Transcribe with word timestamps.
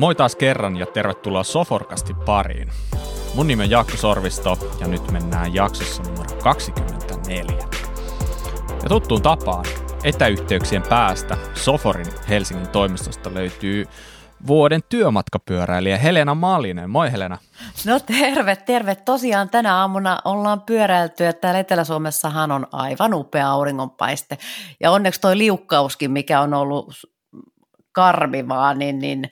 Moi 0.00 0.14
taas 0.14 0.36
kerran 0.36 0.76
ja 0.76 0.86
tervetuloa 0.86 1.42
Soforkasti 1.42 2.14
pariin. 2.14 2.68
Mun 3.34 3.46
nimi 3.46 3.62
on 3.62 3.70
Jaakko 3.70 3.96
Sorvisto 3.96 4.58
ja 4.80 4.88
nyt 4.88 5.10
mennään 5.10 5.54
jaksossa 5.54 6.02
numero 6.02 6.36
24. 6.42 7.68
Ja 8.82 8.88
tuttuun 8.88 9.22
tapaan 9.22 9.64
etäyhteyksien 10.04 10.82
päästä 10.82 11.36
Soforin 11.54 12.06
Helsingin 12.28 12.68
toimistosta 12.68 13.34
löytyy 13.34 13.86
vuoden 14.46 14.80
työmatkapyöräilijä 14.88 15.98
Helena 15.98 16.34
Mallinen. 16.34 16.90
Moi 16.90 17.12
Helena. 17.12 17.38
No 17.86 18.00
terve, 18.00 18.56
terve. 18.56 18.94
Tosiaan 18.94 19.50
tänä 19.50 19.76
aamuna 19.76 20.18
ollaan 20.24 20.60
pyöräilty 20.60 21.24
ja 21.24 21.32
täällä 21.32 21.60
Etelä-Suomessahan 21.60 22.52
on 22.52 22.66
aivan 22.72 23.14
upea 23.14 23.50
auringonpaiste. 23.50 24.38
Ja 24.80 24.90
onneksi 24.90 25.20
toi 25.20 25.38
liukkauskin, 25.38 26.10
mikä 26.10 26.40
on 26.40 26.54
ollut 26.54 26.94
karmivaa, 27.92 28.74
niin, 28.74 28.98
niin 28.98 29.30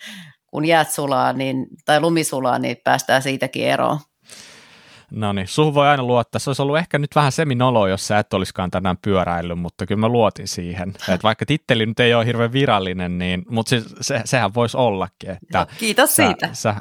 kun 0.50 0.64
jäät 0.64 0.90
sulaa 0.90 1.32
niin, 1.32 1.66
tai 1.84 2.00
lumi 2.00 2.24
sulaa, 2.24 2.58
niin 2.58 2.76
päästään 2.84 3.22
siitäkin 3.22 3.64
eroon. 3.64 3.98
No 5.10 5.32
niin, 5.32 5.48
suhun 5.48 5.74
voi 5.74 5.88
aina 5.88 6.02
luottaa. 6.02 6.38
Se 6.38 6.50
olisi 6.50 6.62
ollut 6.62 6.78
ehkä 6.78 6.98
nyt 6.98 7.14
vähän 7.14 7.32
seminolo, 7.32 7.88
jos 7.88 8.06
sä 8.06 8.18
et 8.18 8.34
olisikaan 8.34 8.70
tänään 8.70 8.96
pyöräillyt, 9.02 9.58
mutta 9.58 9.86
kyllä 9.86 10.00
mä 10.00 10.08
luotin 10.08 10.48
siihen. 10.48 10.88
Että 11.00 11.22
vaikka 11.22 11.46
titteli 11.46 11.86
nyt 11.86 12.00
ei 12.00 12.14
ole 12.14 12.26
hirveän 12.26 12.52
virallinen, 12.52 13.18
niin, 13.18 13.44
mutta 13.50 13.70
se, 13.70 13.82
se, 14.00 14.20
sehän 14.24 14.54
voisi 14.54 14.76
ollakin. 14.76 15.30
Että 15.30 15.58
no, 15.58 15.66
kiitos 15.78 16.16
sä, 16.16 16.26
siitä. 16.26 16.48
Sä, 16.52 16.74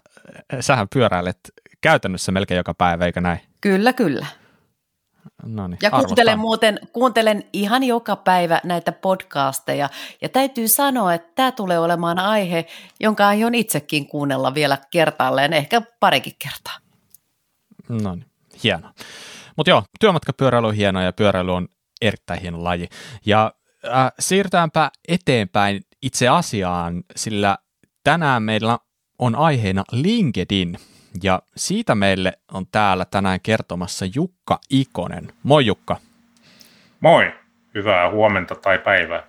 sähän 0.60 0.88
pyöräilet 0.94 1.40
käytännössä 1.82 2.32
melkein 2.32 2.58
joka 2.58 2.74
päivä, 2.74 3.06
eikö 3.06 3.22
näin? 3.22 3.40
Kyllä, 3.62 3.94
kyllä. 3.94 4.26
No 5.46 5.68
niin, 5.68 5.78
ja 5.82 5.92
kuuntelen 5.92 6.40
muuten, 6.40 6.80
kuuntelen 6.94 7.44
ihan 7.54 7.84
joka 7.84 8.16
päivä 8.16 8.62
näitä 8.64 8.92
podcasteja 8.92 9.90
ja 10.22 10.30
täytyy 10.30 10.68
sanoa, 10.68 11.14
että 11.14 11.32
tämä 11.36 11.52
tulee 11.52 11.80
olemaan 11.80 12.20
aihe, 12.20 12.66
jonka 13.00 13.28
aion 13.28 13.56
itsekin 13.56 14.08
kuunnella 14.08 14.54
vielä 14.54 14.78
kertaalleen, 14.92 15.54
ehkä 15.54 15.82
parikin 16.00 16.36
kertaa. 16.40 16.78
No 17.90 18.16
niin, 18.16 18.26
hienoa. 18.64 18.94
Mutta 19.56 19.70
joo, 19.70 19.84
työmatkapyöräily 20.00 20.68
on 20.68 20.76
hienoa 20.76 21.04
ja 21.04 21.14
pyöräily 21.14 21.54
on 21.54 21.68
erittäin 22.02 22.42
hieno 22.42 22.64
laji. 22.64 22.90
Ja 23.26 23.54
äh, 23.86 24.12
siirrytäänpä 24.20 24.92
eteenpäin 25.08 25.82
itse 26.02 26.28
asiaan, 26.28 27.04
sillä 27.16 27.58
tänään 28.04 28.44
meillä 28.44 28.80
on 29.20 29.36
aiheena 29.36 29.84
LinkedIn. 29.92 30.80
Ja 31.24 31.42
siitä 31.56 31.96
meille 31.96 32.34
on 32.54 32.66
täällä 32.72 33.06
tänään 33.06 33.40
kertomassa 33.44 34.06
Jukka 34.16 34.60
Ikonen. 34.70 35.34
Moi 35.44 35.66
Jukka. 35.66 35.98
Moi, 37.00 37.34
hyvää 37.74 38.12
huomenta 38.12 38.56
tai 38.56 38.80
päivää. 38.80 39.24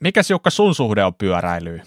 Mikäs 0.00 0.30
Jukka 0.30 0.50
sun 0.50 0.74
suhde 0.74 1.04
on 1.04 1.14
pyöräilyyn? 1.14 1.82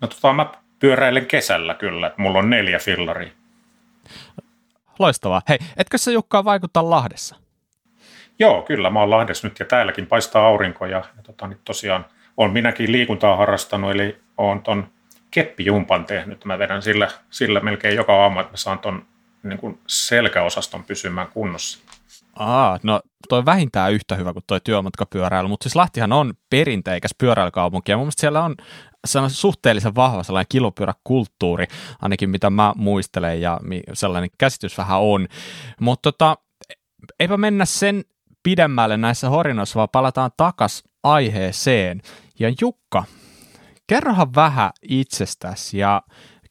No 0.00 0.08
tota, 0.08 0.32
mä 0.32 0.52
pyöräilen 0.78 1.26
kesällä 1.26 1.74
kyllä, 1.74 2.06
että 2.06 2.22
mulla 2.22 2.38
on 2.38 2.50
neljä 2.50 2.78
fillaria. 2.78 3.30
Loistavaa. 4.98 5.42
Hei, 5.48 5.58
etkö 5.76 5.98
se 5.98 6.12
Jukka 6.12 6.44
vaikuttaa 6.44 6.90
Lahdessa? 6.90 7.36
Joo, 8.38 8.62
kyllä 8.62 8.90
mä 8.90 9.00
oon 9.00 9.10
Lahdessa 9.10 9.48
nyt 9.48 9.58
ja 9.58 9.64
täälläkin 9.64 10.06
paistaa 10.06 10.46
aurinko 10.46 10.86
ja, 10.86 11.04
ja 11.16 11.22
tota, 11.22 11.46
niin 11.46 11.58
tosiaan 11.64 12.06
on 12.36 12.52
minäkin 12.52 12.92
liikuntaa 12.92 13.36
harrastanut, 13.36 13.90
eli 13.90 14.20
oon 14.38 14.62
ton 14.62 14.88
keppijumpan 15.34 16.04
tehnyt. 16.04 16.44
Mä 16.44 16.58
vedän 16.58 16.82
sillä, 16.82 17.08
sillä 17.30 17.60
melkein 17.60 17.96
joka 17.96 18.22
aamu, 18.22 18.40
että 18.40 18.52
mä 18.52 18.56
saan 18.56 18.78
ton 18.78 19.06
niin 19.42 19.58
kuin 19.58 19.78
selkäosaston 19.86 20.84
pysymään 20.84 21.28
kunnossa. 21.28 21.78
Aa, 22.38 22.78
no 22.82 23.00
toi 23.28 23.44
vähintään 23.44 23.92
yhtä 23.92 24.16
hyvä 24.16 24.32
kuin 24.32 24.44
toi 24.46 24.60
työmatkapyöräily, 24.64 25.48
mutta 25.48 25.64
siis 25.64 25.76
Lahtihan 25.76 26.12
on 26.12 26.34
perinteikäs 26.50 27.14
pyöräilykaupunki 27.18 27.92
ja 27.92 27.96
mun 27.96 28.04
mielestä 28.04 28.20
siellä 28.20 28.44
on 28.44 28.54
on 29.22 29.30
suhteellisen 29.30 29.94
vahva 29.94 30.22
sellainen 30.22 30.46
kilopyöräkulttuuri, 30.48 31.66
ainakin 32.02 32.30
mitä 32.30 32.50
mä 32.50 32.72
muistelen 32.76 33.40
ja 33.40 33.60
sellainen 33.92 34.30
käsitys 34.38 34.78
vähän 34.78 35.00
on. 35.00 35.28
Mutta 35.80 36.12
tota, 36.12 36.36
eipä 37.20 37.36
mennä 37.36 37.64
sen 37.64 38.04
pidemmälle 38.42 38.96
näissä 38.96 39.28
horinoissa, 39.28 39.76
vaan 39.76 39.88
palataan 39.92 40.30
takas 40.36 40.84
aiheeseen. 41.02 42.00
Ja 42.38 42.52
Jukka, 42.60 43.04
kerrohan 43.86 44.34
vähän 44.34 44.70
itsestäsi 44.82 45.78
ja 45.78 46.02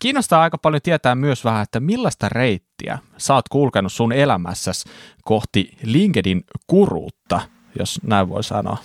kiinnostaa 0.01 0.41
aika 0.41 0.57
paljon 0.57 0.81
tietää 0.81 1.15
myös 1.15 1.45
vähän, 1.45 1.63
että 1.63 1.79
millaista 1.79 2.29
reittiä 2.29 2.99
sä 3.17 3.33
oot 3.33 3.49
kulkenut 3.49 3.93
sun 3.93 4.11
elämässäsi 4.11 4.89
kohti 5.23 5.77
LinkedIn 5.83 6.43
kuruutta, 6.67 7.41
jos 7.79 7.99
näin 8.03 8.29
voi 8.29 8.43
sanoa. 8.43 8.77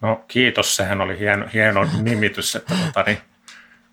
No 0.00 0.24
kiitos, 0.28 0.76
sehän 0.76 1.00
oli 1.00 1.18
hieno, 1.18 1.46
hieno 1.54 1.86
nimitys, 2.02 2.56
että 2.56 2.74
tota, 2.86 3.02
niin, 3.06 3.18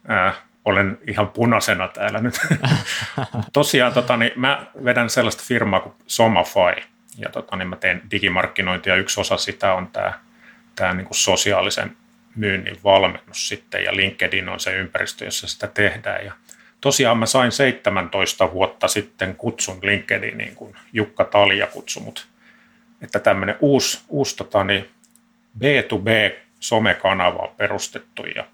ää, 0.08 0.34
olen 0.66 0.98
ihan 1.08 1.28
punaisena 1.30 1.88
täällä 1.88 2.20
nyt. 2.20 2.40
Tosiaan 3.54 3.94
tota, 3.94 4.18
niin, 4.18 4.32
mä 4.36 4.66
vedän 4.84 5.10
sellaista 5.10 5.44
firmaa 5.46 5.80
kuin 5.80 5.96
Somafy, 6.08 6.82
ja 7.18 7.30
tota, 7.30 7.56
niin 7.56 7.68
mä 7.68 7.76
teen 7.76 8.02
digimarkkinointia, 8.12 8.96
yksi 8.96 9.22
osa 9.22 9.38
sitä 9.38 9.74
on 9.74 9.88
tämä 9.88 10.14
tää, 10.76 10.94
niin 10.94 11.08
sosiaalisen 11.12 11.98
myynnin 12.36 12.78
valmennus 12.84 13.48
sitten, 13.48 13.84
ja 13.84 13.96
LinkedIn 13.96 14.50
on 14.50 14.60
se 14.60 14.76
ympäristö, 14.76 15.26
jossa 15.26 15.48
sitä 15.48 15.68
tehdään. 15.68 16.26
Ja 16.26 16.34
tosiaan 16.82 17.18
mä 17.18 17.26
sain 17.26 17.52
17 17.52 18.54
vuotta 18.54 18.88
sitten 18.88 19.36
kutsun 19.36 19.80
LinkedIniin, 19.82 20.56
kun 20.56 20.76
Jukka 20.94 21.24
Talja 21.24 21.68
kutsui 21.68 22.04
mut, 22.04 22.28
että 23.02 23.20
tämmöinen 23.20 23.56
uusi, 23.60 24.02
uusi 24.10 24.38
tota, 24.38 24.64
niin, 24.64 24.90
B2B-somekanava 25.60 27.40
on 27.40 27.56
perustettu 27.58 28.26
ja, 28.26 28.48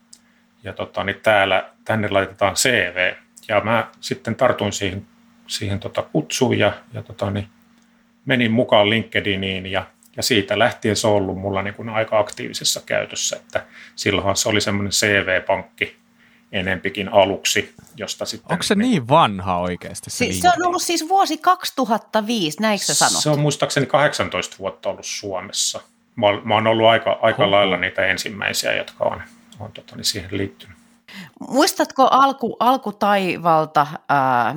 ja 0.63 0.73
tota, 0.73 1.03
niin 1.03 1.19
täällä, 1.23 1.69
tänne 1.85 2.09
laitetaan 2.09 2.55
CV. 2.55 3.13
Ja 3.47 3.61
mä 3.61 3.87
sitten 4.01 4.35
tartuin 4.35 4.73
siihen, 4.73 5.07
siihen 5.47 5.79
tota 5.79 6.01
kutsuun 6.01 6.59
ja, 6.59 6.73
ja 6.93 7.03
tota, 7.03 7.31
niin 7.31 7.47
menin 8.25 8.51
mukaan 8.51 8.89
LinkedIniin 8.89 9.65
ja, 9.65 9.85
ja 10.17 10.23
siitä 10.23 10.59
lähtien 10.59 10.95
se 10.95 11.07
on 11.07 11.13
ollut 11.13 11.37
mulla 11.37 11.61
niin 11.61 11.73
kuin 11.73 11.89
aika 11.89 12.19
aktiivisessa 12.19 12.81
käytössä, 12.85 13.35
että 13.35 13.65
silloinhan 13.95 14.35
se 14.35 14.49
oli 14.49 14.61
semmoinen 14.61 14.91
CV-pankki 14.91 15.95
enempikin 16.51 17.09
aluksi, 17.09 17.73
josta 17.97 18.25
sitten... 18.25 18.51
Onko 18.51 18.63
se 18.63 18.75
niin, 18.75 18.89
niin 18.89 19.07
vanha 19.07 19.57
oikeasti? 19.57 20.09
Se, 20.09 20.33
se 20.33 20.47
on 20.47 20.67
ollut 20.67 20.81
siis 20.81 21.09
vuosi 21.09 21.37
2005, 21.37 22.61
näinkö 22.61 22.85
sä 22.85 22.93
sanot? 22.93 23.23
Se 23.23 23.29
on 23.29 23.39
muistaakseni 23.39 23.85
18 23.85 24.55
vuotta 24.59 24.89
ollut 24.89 25.05
Suomessa 25.05 25.81
mä, 26.17 26.27
mä 26.43 26.53
oon 26.53 26.67
ollut 26.67 26.87
aika, 26.87 27.19
aika 27.21 27.43
Oho. 27.43 27.51
lailla 27.51 27.77
niitä 27.77 28.05
ensimmäisiä, 28.05 28.75
jotka 28.75 29.03
on, 29.03 29.21
on 29.59 29.71
tota, 29.71 29.95
niin 29.95 30.05
siihen 30.05 30.29
liittynyt. 30.31 30.77
Muistatko 31.39 32.07
alku, 32.11 32.57
alkutaivalta, 32.59 33.87
ää, 34.09 34.55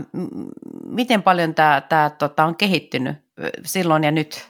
miten 0.84 1.22
paljon 1.22 1.54
tämä 1.54 1.81
tää, 1.81 2.10
tota, 2.10 2.44
on 2.44 2.56
kehittynyt 2.56 3.16
silloin 3.65 4.04
ja 4.04 4.10
nyt? 4.10 4.50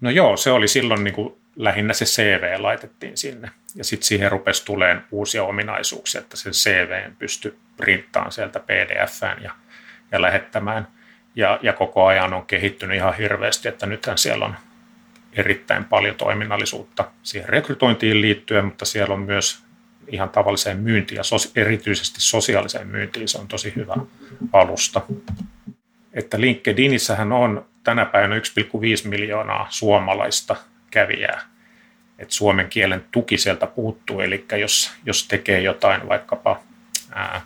No 0.00 0.10
joo, 0.10 0.36
se 0.36 0.50
oli 0.50 0.68
silloin 0.68 1.04
niin 1.04 1.14
kuin 1.14 1.34
lähinnä 1.56 1.92
se 1.92 2.04
CV 2.04 2.54
laitettiin 2.58 3.16
sinne. 3.16 3.50
Ja 3.74 3.84
sitten 3.84 4.06
siihen 4.06 4.30
rupesi 4.30 4.64
tulemaan 4.64 5.06
uusia 5.10 5.44
ominaisuuksia, 5.44 6.20
että 6.20 6.36
sen 6.36 6.52
CV 6.52 7.10
pystyi 7.18 7.58
printtaamaan 7.76 8.32
sieltä 8.32 8.60
PDFään 8.60 9.42
ja, 9.42 9.52
ja 10.12 10.22
lähettämään. 10.22 10.88
Ja, 11.34 11.58
ja 11.62 11.72
koko 11.72 12.06
ajan 12.06 12.34
on 12.34 12.46
kehittynyt 12.46 12.96
ihan 12.96 13.16
hirveästi, 13.16 13.68
että 13.68 13.86
nythän 13.86 14.18
siellä 14.18 14.44
on 14.44 14.54
erittäin 15.32 15.84
paljon 15.84 16.16
toiminnallisuutta 16.16 17.10
siihen 17.22 17.48
rekrytointiin 17.48 18.20
liittyen, 18.20 18.64
mutta 18.64 18.84
siellä 18.84 19.14
on 19.14 19.20
myös 19.20 19.62
ihan 20.08 20.30
tavalliseen 20.30 20.78
myyntiin 20.78 21.16
ja 21.16 21.22
sos- 21.22 21.52
erityisesti 21.56 22.20
sosiaaliseen 22.20 22.86
myyntiin 22.86 23.28
se 23.28 23.38
on 23.38 23.48
tosi 23.48 23.72
hyvä 23.76 23.96
alusta. 24.52 25.02
Että 26.14 26.40
LinkedInissähän 26.40 27.32
on 27.32 27.66
tänä 27.84 28.04
päivänä 28.04 28.36
1,5 28.36 29.08
miljoonaa 29.08 29.66
suomalaista 29.70 30.56
kävijää. 30.90 31.40
että 32.18 32.34
suomen 32.34 32.68
kielen 32.68 33.04
tuki 33.10 33.38
sieltä 33.38 33.66
puuttuu, 33.66 34.20
eli 34.20 34.44
jos, 34.60 34.92
jos 35.06 35.28
tekee 35.28 35.60
jotain 35.60 36.08
vaikkapa 36.08 36.60
ää, 37.12 37.40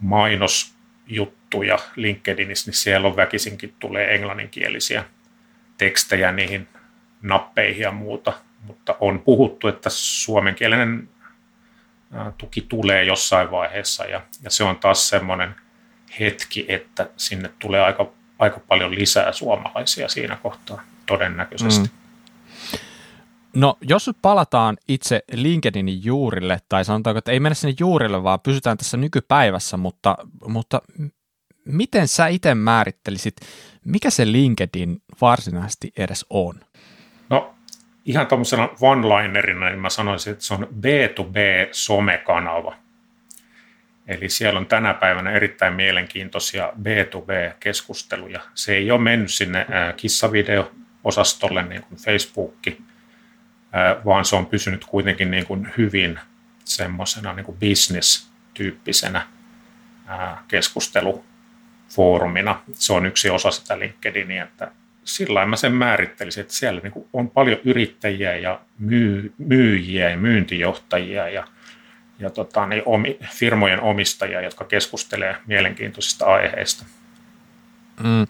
mainosjuttuja 0.00 1.78
LinkedInissä, 1.96 2.70
niin 2.70 2.76
siellä 2.76 3.08
on 3.08 3.16
väkisinkin 3.16 3.74
tulee 3.78 4.14
englanninkielisiä 4.14 5.04
tekstejä 5.78 6.32
niihin 6.32 6.68
nappeihin 7.22 7.82
ja 7.82 7.90
muuta, 7.90 8.32
mutta 8.62 8.96
on 9.00 9.20
puhuttu, 9.20 9.68
että 9.68 9.90
suomenkielinen 9.90 11.08
tuki 12.38 12.60
tulee 12.60 13.04
jossain 13.04 13.50
vaiheessa 13.50 14.04
ja, 14.04 14.20
ja 14.42 14.50
se 14.50 14.64
on 14.64 14.76
taas 14.76 15.08
semmoinen 15.08 15.54
hetki, 16.20 16.64
että 16.68 17.10
sinne 17.16 17.50
tulee 17.58 17.80
aika, 17.80 18.10
aika 18.38 18.60
paljon 18.68 18.94
lisää 18.94 19.32
suomalaisia 19.32 20.08
siinä 20.08 20.36
kohtaa 20.42 20.82
todennäköisesti. 21.06 21.88
Mm. 21.88 21.98
No 23.56 23.76
jos 23.80 24.06
nyt 24.06 24.16
palataan 24.22 24.76
itse 24.88 25.22
LinkedInin 25.32 26.04
juurille, 26.04 26.58
tai 26.68 26.84
sanotaanko, 26.84 27.18
että 27.18 27.32
ei 27.32 27.40
mennä 27.40 27.54
sinne 27.54 27.74
juurille, 27.80 28.22
vaan 28.22 28.40
pysytään 28.40 28.78
tässä 28.78 28.96
nykypäivässä, 28.96 29.76
mutta, 29.76 30.16
mutta 30.46 30.82
miten 31.64 32.08
sä 32.08 32.26
itse 32.26 32.54
määrittelisit, 32.54 33.36
mikä 33.84 34.10
se 34.10 34.32
LinkedIn 34.32 35.02
varsinaisesti 35.20 35.92
edes 35.96 36.26
on? 36.30 36.60
No 37.30 37.54
ihan 38.04 38.26
tuommoisena 38.26 38.68
one-linerina, 38.80 39.68
niin 39.68 39.78
mä 39.78 39.90
sanoisin, 39.90 40.32
että 40.32 40.44
se 40.44 40.54
on 40.54 40.68
B2B-somekanava. 40.80 42.74
Eli 44.08 44.28
siellä 44.28 44.60
on 44.60 44.66
tänä 44.66 44.94
päivänä 44.94 45.30
erittäin 45.30 45.74
mielenkiintoisia 45.74 46.72
B2B-keskusteluja. 46.82 48.40
Se 48.54 48.74
ei 48.74 48.90
ole 48.90 49.00
mennyt 49.00 49.30
sinne 49.30 49.66
kissavideo-osastolle 49.96 51.62
niin 51.62 51.82
kuin 51.82 51.98
Facebook, 51.98 52.54
vaan 54.04 54.24
se 54.24 54.36
on 54.36 54.46
pysynyt 54.46 54.84
kuitenkin 54.84 55.30
niin 55.30 55.46
kuin 55.46 55.72
hyvin 55.78 56.18
semmoisena 56.64 57.32
niin 57.32 57.46
kuin 57.46 57.58
business-tyyppisenä 57.58 59.22
keskustelufoorumina. 60.48 62.60
Se 62.72 62.92
on 62.92 63.06
yksi 63.06 63.30
osa 63.30 63.50
sitä 63.50 63.78
LinkedInia, 63.78 64.44
että 64.44 64.70
sillä 65.04 65.46
mä 65.46 65.56
sen 65.56 65.72
määrittelisin, 65.72 66.40
että 66.40 66.54
siellä 66.54 66.80
niin 66.80 67.06
on 67.12 67.30
paljon 67.30 67.58
yrittäjiä 67.64 68.36
ja 68.36 68.60
myy, 68.78 69.32
myyjiä 69.38 70.10
ja 70.10 70.16
myyntijohtajia 70.16 71.28
ja, 71.28 71.46
ja 72.18 72.30
tota, 72.30 72.66
niin 72.66 72.82
omi, 72.86 73.18
firmojen 73.30 73.80
omistajia, 73.80 74.40
jotka 74.40 74.64
keskustelee 74.64 75.36
mielenkiintoisista 75.46 76.26
aiheista. 76.26 76.84
Mm. 78.02 78.26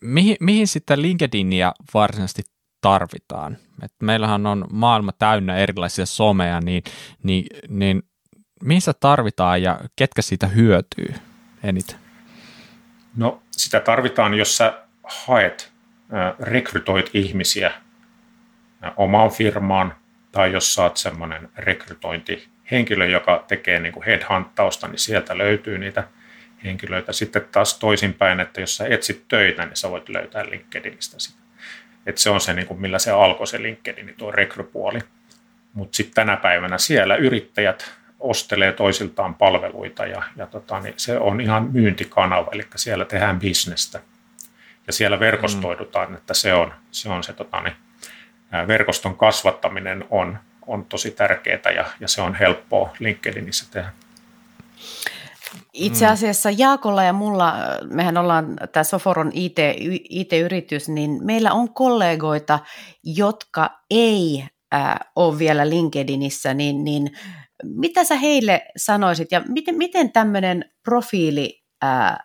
Mihin, 0.00 0.36
mihin 0.40 0.68
sitten 0.68 1.02
LinkedInia 1.02 1.72
varsinaisesti 1.94 2.42
tarvitaan? 2.80 3.56
Et 3.82 3.92
meillähän 4.02 4.46
on 4.46 4.66
maailma 4.70 5.12
täynnä 5.12 5.56
erilaisia 5.56 6.06
someja, 6.06 6.60
niin, 6.60 6.82
niin, 7.22 7.46
niin 7.68 8.02
mihin 8.62 8.80
sitä 8.80 8.94
tarvitaan 9.00 9.62
ja 9.62 9.80
ketkä 9.96 10.22
siitä 10.22 10.46
hyötyy 10.46 11.14
eniten? 11.62 11.96
No 13.16 13.42
sitä 13.50 13.80
tarvitaan, 13.80 14.34
jos 14.34 14.56
sä 14.56 14.82
haet 15.02 15.72
rekrytoit 16.40 17.10
ihmisiä 17.14 17.72
omaan 18.96 19.30
firmaan, 19.30 19.94
tai 20.32 20.52
jos 20.52 20.74
saat 20.74 20.96
semmoinen 20.96 21.48
rekrytointihenkilö, 22.70 23.06
joka 23.06 23.44
tekee 23.48 23.80
niin 23.80 23.92
kuin 23.92 24.04
headhuntausta, 24.04 24.88
niin 24.88 24.98
sieltä 24.98 25.38
löytyy 25.38 25.78
niitä 25.78 26.04
henkilöitä. 26.64 27.12
Sitten 27.12 27.42
taas 27.52 27.78
toisinpäin, 27.78 28.40
että 28.40 28.60
jos 28.60 28.76
sä 28.76 28.86
etsit 28.86 29.24
töitä, 29.28 29.64
niin 29.66 29.76
sä 29.76 29.90
voit 29.90 30.08
löytää 30.08 30.44
LinkedInistä 30.50 31.18
sitä. 31.18 31.38
Että 32.06 32.20
se 32.20 32.30
on 32.30 32.40
se, 32.40 32.52
niin 32.52 32.66
kuin 32.66 32.80
millä 32.80 32.98
se 32.98 33.10
alkoi 33.10 33.46
se 33.46 33.62
LinkedIn, 33.62 34.14
tuo 34.18 34.30
rekrypuoli. 34.30 34.98
Mutta 35.74 35.96
sitten 35.96 36.14
tänä 36.14 36.36
päivänä 36.36 36.78
siellä 36.78 37.16
yrittäjät 37.16 37.90
ostelee 38.20 38.72
toisiltaan 38.72 39.34
palveluita 39.34 40.06
ja, 40.06 40.22
ja 40.36 40.46
tota, 40.46 40.80
niin 40.80 40.94
se 40.96 41.18
on 41.18 41.40
ihan 41.40 41.70
myyntikanava, 41.72 42.50
eli 42.52 42.62
siellä 42.76 43.04
tehdään 43.04 43.40
bisnestä– 43.40 44.00
ja 44.86 44.92
siellä 44.92 45.20
verkostoidutaan, 45.20 46.08
mm. 46.08 46.14
että 46.14 46.34
se 46.34 46.54
on 46.54 46.72
se, 46.90 47.08
on 47.08 47.24
se 47.24 47.32
tota, 47.32 47.60
niin, 47.60 47.76
verkoston 48.68 49.16
kasvattaminen 49.16 50.04
on, 50.10 50.38
on 50.66 50.84
tosi 50.84 51.10
tärkeää 51.10 51.70
ja, 51.76 51.84
ja 52.00 52.08
se 52.08 52.22
on 52.22 52.34
helppoa 52.34 52.96
LinkedInissä 52.98 53.66
tehdä. 53.70 53.92
Itse 55.72 56.06
asiassa 56.06 56.50
Jaakolla 56.50 57.02
ja 57.02 57.12
mulla, 57.12 57.54
mehän 57.90 58.16
ollaan 58.16 58.56
tämä 58.72 58.84
Soforon 58.84 59.30
IT, 59.34 59.56
IT-yritys, 60.10 60.88
niin 60.88 61.24
meillä 61.24 61.52
on 61.52 61.74
kollegoita, 61.74 62.58
jotka 63.04 63.70
ei 63.90 64.44
äh, 64.74 64.94
ole 65.16 65.38
vielä 65.38 65.70
LinkedInissä, 65.70 66.54
niin, 66.54 66.84
niin 66.84 67.10
mitä 67.64 68.04
sä 68.04 68.14
heille 68.14 68.66
sanoisit 68.76 69.32
ja 69.32 69.42
miten, 69.48 69.74
miten 69.74 70.12
tämmöinen 70.12 70.64
profiili 70.84 71.62
äh, 71.84 72.16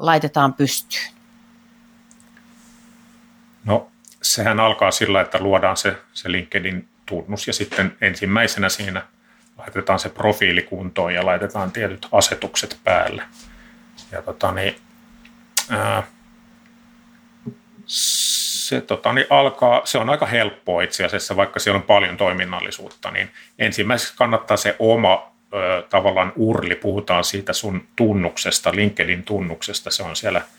laitetaan 0.00 0.54
pystyyn? 0.54 1.12
No 3.64 3.90
sehän 4.22 4.60
alkaa 4.60 4.90
sillä, 4.90 5.20
että 5.20 5.38
luodaan 5.40 5.76
se, 5.76 5.96
se 6.12 6.32
LinkedIn-tunnus 7.10 7.46
ja 7.46 7.52
sitten 7.52 7.96
ensimmäisenä 8.00 8.68
siinä 8.68 9.02
laitetaan 9.58 9.98
se 9.98 10.08
profiili 10.08 10.62
kuntoon 10.62 11.14
ja 11.14 11.26
laitetaan 11.26 11.72
tietyt 11.72 12.08
asetukset 12.12 12.78
päälle. 12.84 13.22
Ja 14.12 14.22
tota, 14.22 14.52
niin, 14.52 14.76
ää, 15.70 16.02
se, 17.86 18.80
tota, 18.80 19.12
niin 19.12 19.26
alkaa, 19.30 19.82
se 19.84 19.98
on 19.98 20.10
aika 20.10 20.26
helppoa 20.26 20.82
itse 20.82 21.04
asiassa, 21.04 21.36
vaikka 21.36 21.60
siellä 21.60 21.76
on 21.76 21.82
paljon 21.82 22.16
toiminnallisuutta, 22.16 23.10
niin 23.10 23.30
ensimmäiseksi 23.58 24.14
kannattaa 24.16 24.56
se 24.56 24.76
oma 24.78 25.32
ö, 25.54 25.82
tavallaan 25.90 26.32
urli, 26.36 26.74
puhutaan 26.74 27.24
siitä 27.24 27.52
sun 27.52 27.86
tunnuksesta, 27.96 28.72
LinkedIn-tunnuksesta, 28.72 29.90
se 29.90 30.02
on 30.02 30.16
siellä– 30.16 30.42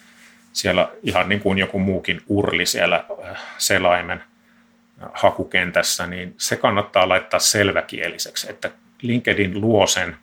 siellä 0.57 0.91
ihan 1.03 1.29
niin 1.29 1.41
kuin 1.41 1.57
joku 1.57 1.79
muukin 1.79 2.21
urli 2.27 2.65
siellä 2.65 3.05
äh, 3.25 3.41
selaimen 3.57 4.23
hakukentässä, 5.13 6.07
niin 6.07 6.35
se 6.37 6.55
kannattaa 6.55 7.09
laittaa 7.09 7.39
selväkieliseksi, 7.39 8.49
että 8.49 8.71
LinkedIn 9.01 9.61
luo 9.61 9.87
sen, 9.87 10.17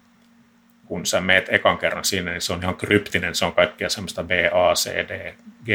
kun 0.85 1.07
sä 1.07 1.21
meet 1.21 1.47
ekan 1.49 1.79
kerran 1.79 2.05
sinne, 2.05 2.31
niin 2.31 2.41
se 2.41 2.53
on 2.53 2.63
ihan 2.63 2.77
kryptinen, 2.77 3.35
se 3.35 3.45
on 3.45 3.53
kaikkia 3.53 3.89
semmoista 3.89 4.25
B, 4.25 4.31
A, 4.53 4.75
C, 4.75 4.91
D, 4.91 5.35
G, 5.65 5.71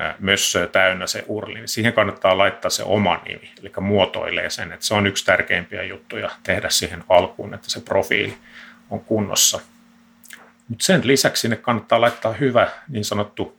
äh, 0.00 0.14
mössöä 0.18 0.66
täynnä 0.66 1.06
se 1.06 1.24
urli, 1.26 1.54
niin 1.54 1.68
siihen 1.68 1.92
kannattaa 1.92 2.38
laittaa 2.38 2.70
se 2.70 2.82
oma 2.82 3.22
nimi, 3.28 3.50
eli 3.60 3.72
muotoilee 3.80 4.50
sen, 4.50 4.72
että 4.72 4.86
se 4.86 4.94
on 4.94 5.06
yksi 5.06 5.24
tärkeimpiä 5.24 5.82
juttuja 5.82 6.30
tehdä 6.42 6.70
siihen 6.70 7.04
alkuun, 7.08 7.54
että 7.54 7.70
se 7.70 7.80
profiili 7.80 8.34
on 8.90 9.00
kunnossa. 9.00 9.60
Mutta 10.68 10.84
sen 10.84 11.06
lisäksi 11.06 11.40
sinne 11.40 11.56
kannattaa 11.56 12.00
laittaa 12.00 12.32
hyvä 12.32 12.68
niin 12.88 13.04
sanottu 13.04 13.58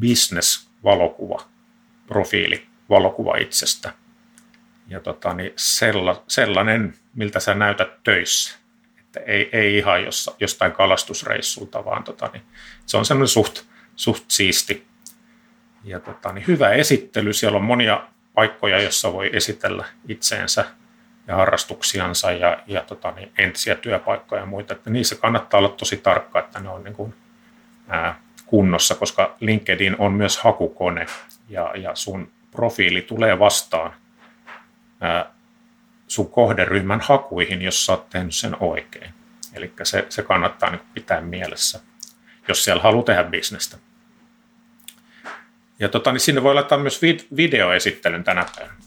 business-valokuva, 0.00 1.42
profiili, 2.06 2.66
valokuva 2.90 3.36
itsestä. 3.36 3.92
Ja 4.88 5.00
tota, 5.00 5.34
niin 5.34 5.52
sella, 5.56 6.22
sellainen, 6.28 6.94
miltä 7.14 7.40
sä 7.40 7.54
näytät 7.54 8.02
töissä. 8.04 8.56
Että 9.00 9.20
ei, 9.20 9.48
ei 9.52 9.76
ihan 9.76 10.04
jossa, 10.04 10.34
jostain 10.40 10.72
kalastusreissulta, 10.72 11.84
vaan 11.84 12.04
tota, 12.04 12.30
niin 12.32 12.42
se 12.86 12.96
on 12.96 13.04
semmoinen 13.04 13.28
suht, 13.28 13.62
suht 13.96 14.24
siisti. 14.28 14.86
Ja 15.84 16.00
tota, 16.00 16.32
niin 16.32 16.46
hyvä 16.46 16.70
esittely. 16.70 17.32
Siellä 17.32 17.58
on 17.58 17.64
monia 17.64 18.08
paikkoja, 18.34 18.82
joissa 18.82 19.12
voi 19.12 19.30
esitellä 19.32 19.84
itseensä– 20.08 20.64
ja 21.26 21.36
harrastuksiansa 21.36 22.32
ja, 22.32 22.58
ja 22.66 22.80
tota, 22.80 23.10
niin 23.10 23.32
entisiä 23.38 23.74
työpaikkoja 23.74 24.40
ja 24.40 24.46
muita. 24.46 24.74
Että 24.74 24.90
niissä 24.90 25.16
kannattaa 25.16 25.58
olla 25.58 25.68
tosi 25.68 25.96
tarkka, 25.96 26.38
että 26.38 26.60
ne 26.60 26.68
on 26.68 26.84
niin 26.84 26.94
kuin, 26.94 27.14
ää, 27.88 28.20
kunnossa, 28.46 28.94
koska 28.94 29.36
LinkedIn 29.40 29.96
on 29.98 30.12
myös 30.12 30.38
hakukone 30.38 31.06
ja, 31.48 31.72
ja 31.76 31.94
sun 31.94 32.32
profiili 32.56 33.02
tulee 33.02 33.38
vastaan 33.38 33.94
ää, 35.00 35.32
sun 36.08 36.30
kohderyhmän 36.30 37.00
hakuihin, 37.00 37.62
jos 37.62 37.86
sä 37.86 37.92
oot 37.92 38.10
tehnyt 38.10 38.34
sen 38.34 38.56
oikein. 38.60 39.14
Eli 39.54 39.72
se, 39.82 40.06
se 40.08 40.22
kannattaa 40.22 40.70
niin 40.70 40.80
pitää 40.94 41.20
mielessä, 41.20 41.80
jos 42.48 42.64
siellä 42.64 42.82
haluaa 42.82 43.04
tehdä 43.04 43.24
bisnestä. 43.24 43.78
Ja 45.78 45.88
tota, 45.88 46.12
niin 46.12 46.20
sinne 46.20 46.42
voi 46.42 46.54
laittaa 46.54 46.78
myös 46.78 47.00
videoesittelyn 47.36 48.24
tänä 48.24 48.46
päivänä. 48.56 48.78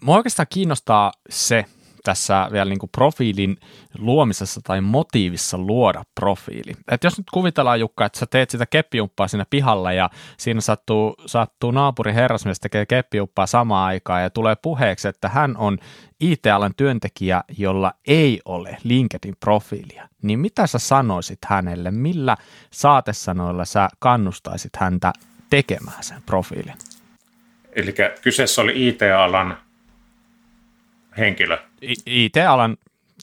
Mua 0.00 0.16
oikeastaan 0.16 0.46
kiinnostaa 0.50 1.12
se 1.30 1.64
tässä 2.04 2.48
vielä 2.52 2.68
niin 2.68 2.78
kuin 2.78 2.90
profiilin 2.90 3.56
luomisessa 3.98 4.60
tai 4.64 4.80
motiivissa 4.80 5.58
luoda 5.58 6.02
profiili. 6.14 6.72
Et 6.90 7.04
jos 7.04 7.18
nyt 7.18 7.26
kuvitellaan 7.32 7.80
Jukka, 7.80 8.04
että 8.04 8.18
sä 8.18 8.26
teet 8.26 8.50
sitä 8.50 8.66
keppijumppaa 8.66 9.28
siinä 9.28 9.46
pihalla 9.50 9.92
ja 9.92 10.10
siinä 10.36 10.60
sattuu, 10.60 11.14
sattuu 11.26 11.70
naapuri 11.70 12.14
herrasmies 12.14 12.60
tekee 12.60 12.86
keppijumppaa 12.86 13.46
samaan 13.46 13.86
aikaan 13.86 14.22
ja 14.22 14.30
tulee 14.30 14.56
puheeksi, 14.62 15.08
että 15.08 15.28
hän 15.28 15.56
on 15.56 15.78
IT-alan 16.20 16.74
työntekijä, 16.76 17.44
jolla 17.58 17.92
ei 18.06 18.40
ole 18.44 18.76
LinkedIn-profiilia, 18.84 20.08
niin 20.22 20.38
mitä 20.38 20.66
sä 20.66 20.78
sanoisit 20.78 21.38
hänelle? 21.46 21.90
Millä 21.90 22.36
saatesanoilla 22.70 23.64
sä 23.64 23.88
kannustaisit 23.98 24.76
häntä 24.76 25.12
tekemään 25.50 26.02
sen 26.02 26.22
profiilin? 26.26 26.74
Eli 27.72 27.94
kyseessä 28.22 28.62
oli 28.62 28.88
IT-alan 28.88 29.58
henkilö. 31.18 31.58
IT-alan 32.06 32.76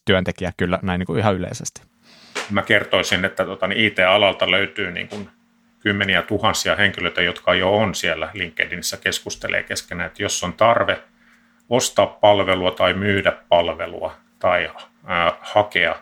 työntekijä 0.05 0.51
kyllä 0.57 0.79
näin 0.81 0.99
niin 0.99 1.07
kuin 1.07 1.19
ihan 1.19 1.35
yleisesti. 1.35 1.81
Mä 2.49 2.61
kertoisin, 2.61 3.25
että 3.25 3.45
tota, 3.45 3.67
niin 3.67 3.85
IT-alalta 3.85 4.51
löytyy 4.51 4.91
niin 4.91 5.07
kuin 5.07 5.29
kymmeniä 5.79 6.21
tuhansia 6.21 6.75
henkilöitä, 6.75 7.21
jotka 7.21 7.53
jo 7.53 7.77
on 7.77 7.95
siellä 7.95 8.29
LinkedInissä 8.33 8.97
keskustelee 8.97 9.63
keskenään, 9.63 10.07
että 10.07 10.23
jos 10.23 10.43
on 10.43 10.53
tarve 10.53 10.99
ostaa 11.69 12.05
palvelua 12.05 12.71
tai 12.71 12.93
myydä 12.93 13.31
palvelua 13.49 14.15
tai 14.39 14.65
äh, 14.65 15.33
hakea 15.41 15.95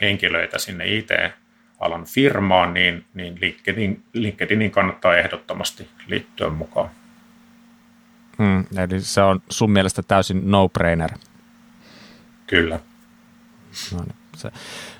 henkilöitä 0.00 0.58
sinne 0.58 0.86
IT-alan 0.86 2.04
firmaan, 2.04 2.74
niin, 2.74 3.04
niin 3.14 3.38
LinkedIn, 3.40 4.02
LinkedInin 4.12 4.70
kannattaa 4.70 5.16
ehdottomasti 5.16 5.88
liittyä 6.06 6.48
mukaan. 6.48 6.90
Hmm, 8.38 8.64
eli 8.78 9.00
se 9.00 9.22
on 9.22 9.42
sun 9.50 9.70
mielestä 9.70 10.02
täysin 10.02 10.50
no-brainer. 10.50 11.10
Kyllä. 12.46 12.80
No, 13.92 14.02
niin, 14.02 14.52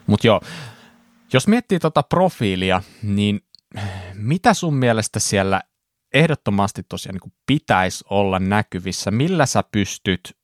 Mutta 0.06 0.26
joo, 0.26 0.40
jos 1.32 1.48
miettii 1.48 1.78
tuota 1.78 2.02
profiilia, 2.02 2.82
niin 3.02 3.40
mitä 4.14 4.54
sun 4.54 4.74
mielestä 4.74 5.20
siellä 5.20 5.60
ehdottomasti 6.14 6.82
tosiaan 6.88 7.14
niin 7.14 7.32
pitäisi 7.46 8.04
olla 8.10 8.38
näkyvissä? 8.38 9.10
Millä 9.10 9.46
sä 9.46 9.64
pystyt 9.72 10.36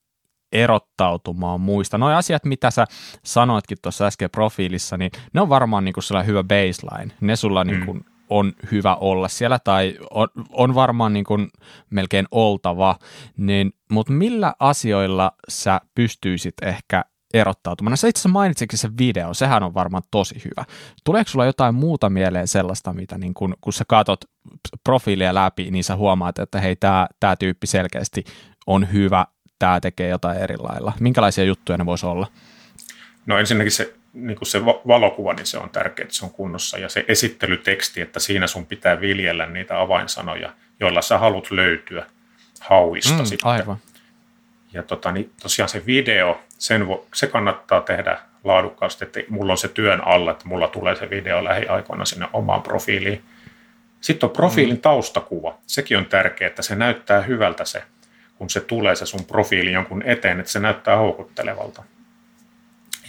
erottautumaan 0.52 1.60
muista. 1.60 1.98
Noin 1.98 2.16
asiat, 2.16 2.44
mitä 2.44 2.70
sä 2.70 2.86
sanoitkin 3.24 3.78
tuossa 3.82 4.06
äsken 4.06 4.30
profiilissa, 4.30 4.96
niin 4.96 5.10
ne 5.34 5.40
on 5.40 5.48
varmaan 5.48 5.84
niin 5.84 5.92
kuin 5.92 6.04
sellainen 6.04 6.28
hyvä 6.28 6.44
baseline. 6.44 7.14
Ne 7.20 7.36
sulla 7.36 7.64
mm. 7.64 7.70
niin 7.70 7.86
kuin 7.86 8.04
on 8.30 8.52
hyvä 8.72 8.94
olla 8.94 9.28
siellä 9.28 9.58
tai 9.58 9.98
on, 10.10 10.28
on 10.52 10.74
varmaan 10.74 11.12
niin 11.12 11.24
kuin 11.24 11.48
melkein 11.90 12.26
oltava, 12.30 12.98
niin, 13.36 13.72
mutta 13.90 14.12
millä 14.12 14.54
asioilla 14.58 15.32
sä 15.48 15.80
pystyisit 15.94 16.54
ehkä 16.62 17.04
erottautumaan? 17.34 17.90
No 17.90 17.96
sä 17.96 18.08
itse 18.08 18.18
asiassa 18.18 18.28
mainitsikin 18.28 18.78
se 18.78 18.88
video, 18.98 19.34
sehän 19.34 19.62
on 19.62 19.74
varmaan 19.74 20.02
tosi 20.10 20.34
hyvä. 20.44 20.64
Tuleeko 21.04 21.30
sulla 21.30 21.46
jotain 21.46 21.74
muuta 21.74 22.10
mieleen 22.10 22.48
sellaista, 22.48 22.92
mitä 22.92 23.18
niin 23.18 23.34
kun, 23.34 23.54
kun 23.60 23.72
sä 23.72 23.84
katot 23.88 24.20
profiilia 24.84 25.34
läpi, 25.34 25.70
niin 25.70 25.84
sä 25.84 25.96
huomaat, 25.96 26.38
että 26.38 26.60
hei, 26.60 26.76
tämä 27.20 27.36
tyyppi 27.38 27.66
selkeästi 27.66 28.24
on 28.66 28.92
hyvä, 28.92 29.26
tämä 29.58 29.80
tekee 29.80 30.08
jotain 30.08 30.38
eri 30.38 30.56
lailla. 30.58 30.92
Minkälaisia 31.00 31.44
juttuja 31.44 31.78
ne 31.78 31.86
voisi 31.86 32.06
olla? 32.06 32.26
No 33.26 33.38
ensinnäkin 33.38 33.72
se 33.72 33.99
niin 34.12 34.38
kuin 34.38 34.48
se 34.48 34.64
valokuva, 34.64 35.32
niin 35.32 35.46
se 35.46 35.58
on 35.58 35.70
tärkeää, 35.70 36.04
että 36.04 36.14
se 36.14 36.24
on 36.24 36.30
kunnossa. 36.30 36.78
Ja 36.78 36.88
se 36.88 37.04
esittelyteksti, 37.08 38.00
että 38.00 38.20
siinä 38.20 38.46
sun 38.46 38.66
pitää 38.66 39.00
viljellä 39.00 39.46
niitä 39.46 39.80
avainsanoja, 39.80 40.52
joilla 40.80 41.02
sä 41.02 41.18
haluat 41.18 41.50
löytyä 41.50 42.06
hauista 42.60 43.18
mm, 43.18 43.24
sitten. 43.24 43.50
Aivan. 43.50 43.76
Ja 44.72 44.82
tota, 44.82 45.12
niin 45.12 45.32
tosiaan 45.42 45.68
se 45.68 45.86
video, 45.86 46.40
sen 46.58 46.88
vo, 46.88 47.06
se 47.14 47.26
kannattaa 47.26 47.80
tehdä 47.80 48.18
laadukkaasti, 48.44 49.04
että 49.04 49.20
mulla 49.28 49.52
on 49.52 49.58
se 49.58 49.68
työn 49.68 50.06
alla, 50.06 50.30
että 50.30 50.48
mulla 50.48 50.68
tulee 50.68 50.96
se 50.96 51.10
video 51.10 51.44
lähiaikoina 51.44 52.04
sinne 52.04 52.26
omaan 52.32 52.62
profiiliin. 52.62 53.24
Sitten 54.00 54.26
on 54.26 54.32
profiilin 54.32 54.76
mm. 54.76 54.80
taustakuva. 54.80 55.58
Sekin 55.66 55.98
on 55.98 56.06
tärkeää, 56.06 56.48
että 56.48 56.62
se 56.62 56.76
näyttää 56.76 57.22
hyvältä 57.22 57.64
se, 57.64 57.82
kun 58.38 58.50
se 58.50 58.60
tulee 58.60 58.96
se 58.96 59.06
sun 59.06 59.24
profiili 59.24 59.72
jonkun 59.72 60.02
eteen, 60.02 60.40
että 60.40 60.52
se 60.52 60.60
näyttää 60.60 60.96
houkuttelevalta. 60.96 61.82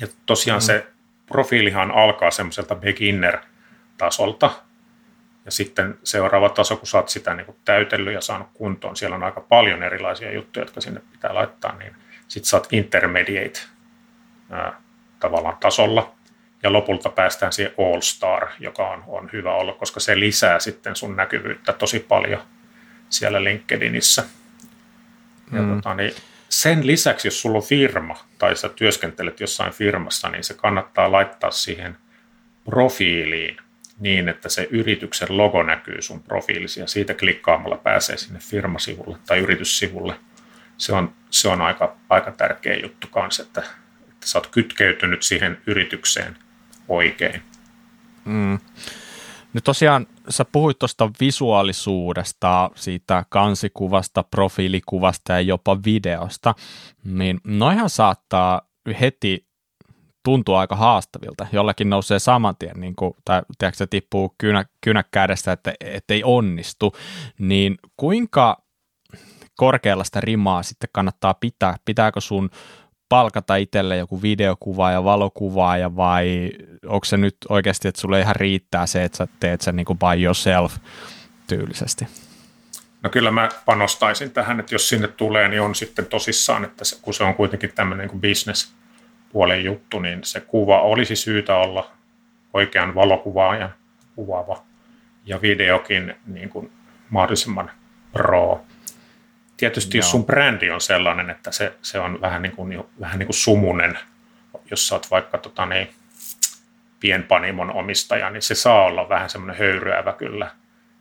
Ja 0.02 0.08
tosiaan 0.26 0.62
mm. 0.62 0.66
se 0.66 0.86
profiilihan 1.32 1.92
alkaa 1.92 2.32
semmoiselta 2.32 2.76
beginner-tasolta, 2.76 4.52
ja 5.46 5.52
sitten 5.52 5.98
seuraava 6.04 6.50
taso, 6.50 6.78
kun 6.78 6.88
sä 6.88 6.98
oot 6.98 7.10
sitä 7.10 7.34
niin 7.34 7.56
täytellyt 7.66 8.14
ja 8.14 8.22
saanut 8.22 8.48
kuntoon, 8.54 8.96
siellä 8.96 9.16
on 9.16 9.24
aika 9.24 9.42
paljon 9.42 9.84
erilaisia 9.84 10.32
juttuja, 10.34 10.64
jotka 10.64 10.82
sinne 10.82 11.02
pitää 11.12 11.34
laittaa, 11.34 11.76
niin 11.76 11.96
sitten 12.28 12.50
sä 12.50 12.58
oot 12.58 12.68
intermediate 12.72 13.60
ää, 14.50 14.82
tavallaan 15.20 15.58
tasolla, 15.60 16.14
ja 16.64 16.74
lopulta 16.74 17.10
päästään 17.10 17.54
siihen 17.54 17.74
All 17.78 18.02
Star, 18.02 18.48
joka 18.60 18.90
on, 18.90 19.04
on 19.08 19.30
hyvä 19.34 19.54
olla, 19.54 19.74
koska 19.74 20.00
se 20.00 20.20
lisää 20.20 20.60
sitten 20.60 20.96
sun 20.96 21.16
näkyvyyttä 21.16 21.74
tosi 21.74 22.00
paljon 22.00 22.42
siellä 23.10 23.44
LinkedInissä. 23.44 24.24
Ja 25.52 25.62
mm. 25.62 25.76
tota, 25.76 25.96
niin 25.96 26.14
sen 26.52 26.88
lisäksi, 26.88 27.28
jos 27.28 27.42
sulla 27.42 27.58
on 27.58 27.64
firma 27.64 28.26
tai 28.38 28.56
sä 28.56 28.70
työskentelet 28.70 29.40
jossain 29.40 29.74
firmassa, 29.74 30.30
niin 30.30 30.44
se 30.44 30.54
kannattaa 30.54 31.12
laittaa 31.12 31.52
siihen 31.52 31.98
profiiliin 32.66 33.58
niin, 34.00 34.30
että 34.30 34.50
se 34.50 34.68
yrityksen 34.72 35.38
logo 35.38 35.64
näkyy 35.64 36.02
sun 36.02 36.24
profiilisi 36.24 36.80
ja 36.80 36.88
siitä 36.88 37.14
klikkaamalla 37.14 37.78
pääsee 37.78 38.18
sinne 38.18 38.40
firmasivulle 38.40 39.18
tai 39.26 39.40
yrityssivulle. 39.40 40.16
Se 40.78 40.94
on, 40.94 41.14
se 41.30 41.48
on 41.48 41.62
aika, 41.62 41.98
aika 42.10 42.32
tärkeä 42.32 42.76
juttu 42.76 43.08
kanssa, 43.08 43.44
että, 43.44 43.64
että 44.10 44.28
sä 44.28 44.38
oot 44.38 44.48
kytkeytynyt 44.48 45.24
siihen 45.24 45.62
yritykseen 45.68 46.38
oikein. 46.88 47.42
Mm. 48.26 48.60
Nyt 49.54 49.64
tosiaan 49.64 50.08
sä 50.32 50.46
puhuit 50.46 50.80
tuosta 50.80 51.12
visuaalisuudesta, 51.20 52.72
siitä 52.76 53.26
kansikuvasta, 53.30 54.24
profiilikuvasta 54.24 55.34
ja 55.34 55.42
jopa 55.42 55.78
videosta, 55.86 56.56
niin 57.04 57.40
noihan 57.44 57.90
saattaa 57.90 58.62
heti 59.02 59.48
tuntua 60.26 60.60
aika 60.60 60.76
haastavilta. 60.76 61.48
Jollakin 61.52 61.90
nousee 61.90 62.20
saman 62.20 62.56
tien, 62.60 62.80
niin 62.80 62.96
kuin, 62.96 63.14
tai 63.26 63.42
tiedätkö, 63.58 63.78
se 63.78 63.88
tippuu 63.88 64.36
kynä, 64.38 64.66
kynä 64.82 65.04
kädestä, 65.12 65.52
että, 65.52 65.74
että 65.80 66.14
ei 66.14 66.24
onnistu, 66.24 66.96
niin 67.40 67.78
kuinka 67.98 68.64
korkealla 69.56 70.04
sitä 70.04 70.22
rimaa 70.22 70.64
sitten 70.64 70.90
kannattaa 70.94 71.34
pitää? 71.34 71.76
Pitääkö 71.86 72.22
sun 72.22 72.50
palkata 73.12 73.56
itselle 73.56 73.98
joku 73.98 74.22
videokuva 74.22 74.92
ja 74.92 75.04
valokuvaaja 75.04 75.96
vai 75.96 76.52
onko 76.86 77.06
se 77.06 77.18
nyt 77.18 77.36
oikeasti, 77.50 77.88
että 77.88 78.02
sulle 78.02 78.20
ihan 78.20 78.36
riittää 78.36 78.86
se, 78.86 79.04
että 79.04 79.18
sä 79.18 79.28
teet 79.40 79.62
sen 79.62 79.76
niin 79.76 79.86
kuin 79.86 80.00
by 80.00 80.24
yourself 80.24 80.78
tyylisesti? 81.48 82.08
No 83.04 83.10
kyllä 83.10 83.32
mä 83.32 83.50
panostaisin 83.66 84.32
tähän, 84.32 84.60
että 84.60 84.76
jos 84.76 84.90
sinne 84.90 85.08
tulee, 85.08 85.48
niin 85.48 85.62
on 85.62 85.76
sitten 85.76 86.06
tosissaan, 86.06 86.64
että 86.64 86.86
se, 86.86 86.98
kun 87.02 87.14
se 87.14 87.24
on 87.24 87.36
kuitenkin 87.36 87.72
tämmöinen 87.76 88.08
niin 88.08 88.22
business-puolen 88.22 89.64
juttu, 89.64 90.00
niin 90.00 90.20
se 90.24 90.40
kuva 90.40 90.82
olisi 90.82 91.16
syytä 91.16 91.56
olla 91.56 91.92
oikean 92.54 92.96
valokuvaajan 92.96 93.74
kuvaava 94.16 94.64
ja 95.26 95.42
videokin 95.42 96.16
niin 96.28 96.50
kuin 96.50 96.72
mahdollisimman 97.10 97.72
pro 98.12 98.66
tietysti 99.62 99.98
Joo. 99.98 100.00
jos 100.00 100.12
sun 100.12 100.26
brändi 100.26 100.70
on 100.70 100.82
sellainen, 100.82 101.30
että 101.30 101.52
se, 101.52 101.74
se 101.82 102.00
on 102.00 102.22
vähän 102.22 102.42
niin, 102.42 102.56
kuin, 102.56 102.84
vähän 103.00 103.20
niin 103.20 103.28
kuin 103.28 103.36
sumunen, 103.36 104.00
jos 104.72 104.88
sä 104.88 104.96
oot 104.96 105.12
vaikka 105.12 105.38
tota, 105.38 105.66
niin, 105.66 105.90
pienpanimon 107.00 107.72
omistaja, 107.72 108.30
niin 108.30 108.42
se 108.42 108.56
saa 108.56 108.86
olla 108.86 109.10
vähän 109.10 109.30
semmoinen 109.30 109.58
höyryävä 109.58 110.14
kyllä. 110.14 110.52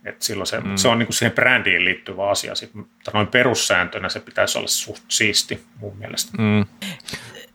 Et 0.05 0.21
silloin 0.21 0.47
se, 0.47 0.59
mm. 0.59 0.75
se 0.75 0.87
on 0.87 0.99
niin 0.99 1.07
kuin 1.07 1.15
siihen 1.15 1.35
brändiin 1.35 1.85
liittyvä 1.85 2.29
asia, 2.29 2.55
Sitten, 2.55 2.81
mutta 2.81 3.11
noin 3.13 3.27
perussääntönä 3.27 4.09
se 4.09 4.19
pitäisi 4.19 4.57
olla 4.57 4.67
suht 4.67 5.03
siisti 5.07 5.63
mun 5.79 5.97
mielestä. 5.97 6.31
Mm. 6.37 6.65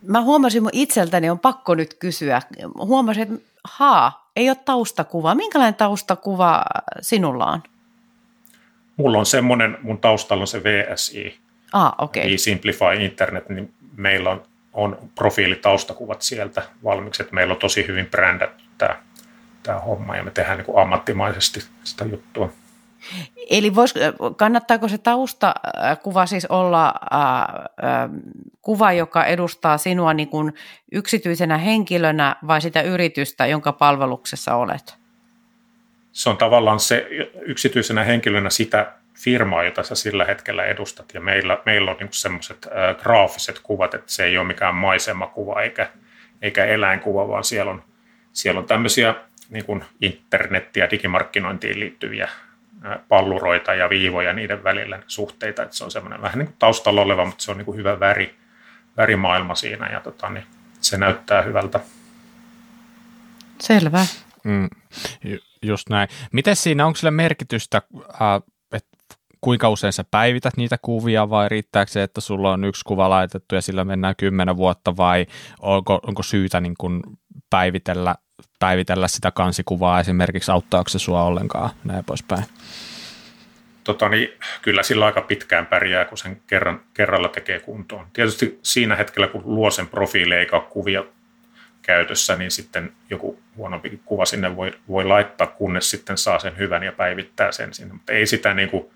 Mä 0.02 0.20
huomasin 0.20 0.62
mun 0.62 0.70
itseltäni, 0.72 1.30
on 1.30 1.38
pakko 1.38 1.74
nyt 1.74 1.94
kysyä. 1.94 2.42
Huomasin, 2.78 3.22
että 3.22 3.50
haa, 3.64 4.30
ei 4.36 4.48
ole 4.48 4.56
taustakuvaa. 4.64 5.34
Minkälainen 5.34 5.74
taustakuva 5.74 6.64
sinulla 7.00 7.46
on? 7.46 7.62
Mulla 8.96 9.18
on 9.18 9.26
semmoinen, 9.26 9.78
mun 9.82 9.98
taustalla 9.98 10.42
on 10.42 10.46
se 10.46 10.62
VSI, 10.62 11.38
ah, 11.72 11.92
okay. 11.98 12.38
Simplify 12.38 12.94
Internet, 13.00 13.48
niin 13.48 13.74
meillä 13.96 14.30
on, 14.30 14.42
on 14.72 14.98
profiilitaustakuvat 15.14 16.22
sieltä 16.22 16.62
valmiiksi, 16.84 17.22
että 17.22 17.34
meillä 17.34 17.52
on 17.52 17.60
tosi 17.60 17.86
hyvin 17.86 18.06
brändätty 18.06 18.64
tämä, 18.78 18.96
tämä 19.62 19.78
homma 19.78 20.16
ja 20.16 20.22
me 20.22 20.30
tehdään 20.30 20.58
niin 20.58 20.66
kuin 20.66 20.82
ammattimaisesti 20.82 21.60
sitä 21.84 22.04
juttua. 22.04 22.52
Eli 23.50 23.74
vois, 23.74 23.94
kannattaako 24.36 24.88
se 24.88 24.98
taustakuva 24.98 26.26
siis 26.26 26.46
olla 26.46 26.94
äh, 27.12 27.20
äh, 27.20 28.10
kuva, 28.62 28.92
joka 28.92 29.24
edustaa 29.24 29.78
sinua 29.78 30.14
niin 30.14 30.28
kuin 30.28 30.54
yksityisenä 30.92 31.58
henkilönä 31.58 32.36
vai 32.46 32.60
sitä 32.60 32.82
yritystä, 32.82 33.46
jonka 33.46 33.72
palveluksessa 33.72 34.54
olet? 34.54 35.05
Se 36.16 36.30
on 36.30 36.36
tavallaan 36.36 36.80
se 36.80 37.06
yksityisenä 37.40 38.04
henkilönä 38.04 38.50
sitä 38.50 38.92
firmaa, 39.14 39.64
jota 39.64 39.82
sä 39.82 39.94
sillä 39.94 40.24
hetkellä 40.24 40.64
edustat. 40.64 41.14
Ja 41.14 41.20
meillä, 41.20 41.58
meillä 41.66 41.90
on 41.90 41.96
niin 42.00 42.08
semmoiset 42.12 42.66
äh, 42.66 43.02
graafiset 43.02 43.60
kuvat, 43.62 43.94
että 43.94 44.12
se 44.12 44.24
ei 44.24 44.38
ole 44.38 44.46
mikään 44.46 44.74
maisemakuva 44.74 45.62
eikä, 45.62 45.88
eikä 46.42 46.64
eläinkuva, 46.64 47.28
vaan 47.28 47.44
siellä 47.44 47.72
on, 47.72 47.82
siellä 48.32 48.58
on 48.60 48.66
tämmöisiä 48.66 49.14
niin 49.50 49.64
kuin 49.64 49.84
internet- 50.00 50.76
ja 50.76 50.90
digimarkkinointiin 50.90 51.80
liittyviä 51.80 52.28
palluroita 53.08 53.74
ja 53.74 53.90
viivoja 53.90 54.32
niiden 54.32 54.64
välillä 54.64 55.02
suhteita. 55.06 55.62
Että 55.62 55.76
se 55.76 55.84
on 55.84 55.90
semmoinen 55.90 56.22
vähän 56.22 56.38
niin 56.38 56.46
kuin 56.46 56.56
taustalla 56.58 57.02
oleva, 57.02 57.24
mutta 57.24 57.44
se 57.44 57.50
on 57.50 57.56
niin 57.56 57.66
kuin 57.66 57.78
hyvä 57.78 58.00
väri, 58.00 58.34
värimaailma 58.96 59.54
siinä 59.54 59.88
ja 59.92 60.00
tota, 60.00 60.30
niin 60.30 60.44
se 60.80 60.98
näyttää 60.98 61.42
hyvältä. 61.42 61.80
Selvä. 63.60 64.06
Mm. 64.44 64.68
Just 65.62 65.88
näin. 65.88 66.08
Miten 66.32 66.56
siinä, 66.56 66.86
onko 66.86 66.96
sillä 66.96 67.10
merkitystä, 67.10 67.82
äh, 67.98 68.42
että 68.72 68.96
kuinka 69.40 69.68
usein 69.68 69.92
sä 69.92 70.04
päivität 70.10 70.56
niitä 70.56 70.78
kuvia 70.82 71.30
vai 71.30 71.48
riittääkö 71.48 71.92
se, 71.92 72.02
että 72.02 72.20
sulla 72.20 72.52
on 72.52 72.64
yksi 72.64 72.84
kuva 72.84 73.10
laitettu 73.10 73.54
ja 73.54 73.60
sillä 73.60 73.84
mennään 73.84 74.14
kymmenen 74.16 74.56
vuotta 74.56 74.96
vai 74.96 75.26
onko, 75.60 76.00
onko 76.02 76.22
syytä 76.22 76.60
niin 76.60 76.74
kuin 76.78 77.02
päivitellä, 77.50 78.14
päivitellä 78.58 79.08
sitä 79.08 79.30
kansikuvaa 79.30 80.00
esimerkiksi, 80.00 80.50
auttaako 80.52 80.88
se 80.88 80.98
sua 80.98 81.22
ollenkaan, 81.22 81.70
näin 81.84 82.04
poispäin? 82.04 82.44
Tota, 83.84 84.08
niin, 84.08 84.28
kyllä 84.62 84.82
sillä 84.82 85.06
aika 85.06 85.20
pitkään 85.20 85.66
pärjää, 85.66 86.04
kun 86.04 86.18
sen 86.18 86.42
kerran, 86.46 86.80
kerralla 86.94 87.28
tekee 87.28 87.60
kuntoon. 87.60 88.06
Tietysti 88.12 88.58
siinä 88.62 88.96
hetkellä, 88.96 89.28
kun 89.28 89.42
luo 89.44 89.70
sen 89.70 89.86
profiili 89.86 90.34
eikä 90.34 90.56
ole 90.56 90.64
kuvia 90.70 91.04
käytössä, 91.86 92.36
niin 92.36 92.50
sitten 92.50 92.92
joku 93.10 93.38
huonompi 93.56 94.00
kuva 94.04 94.24
sinne 94.24 94.56
voi, 94.56 94.72
voi 94.88 95.04
laittaa, 95.04 95.46
kunnes 95.46 95.90
sitten 95.90 96.18
saa 96.18 96.38
sen 96.38 96.58
hyvän 96.58 96.82
ja 96.82 96.92
päivittää 96.92 97.52
sen 97.52 97.74
sinne. 97.74 97.92
Mutta 97.92 98.12
ei 98.12 98.26
sitä 98.26 98.54
niin 98.54 98.70
kuin 98.70 98.90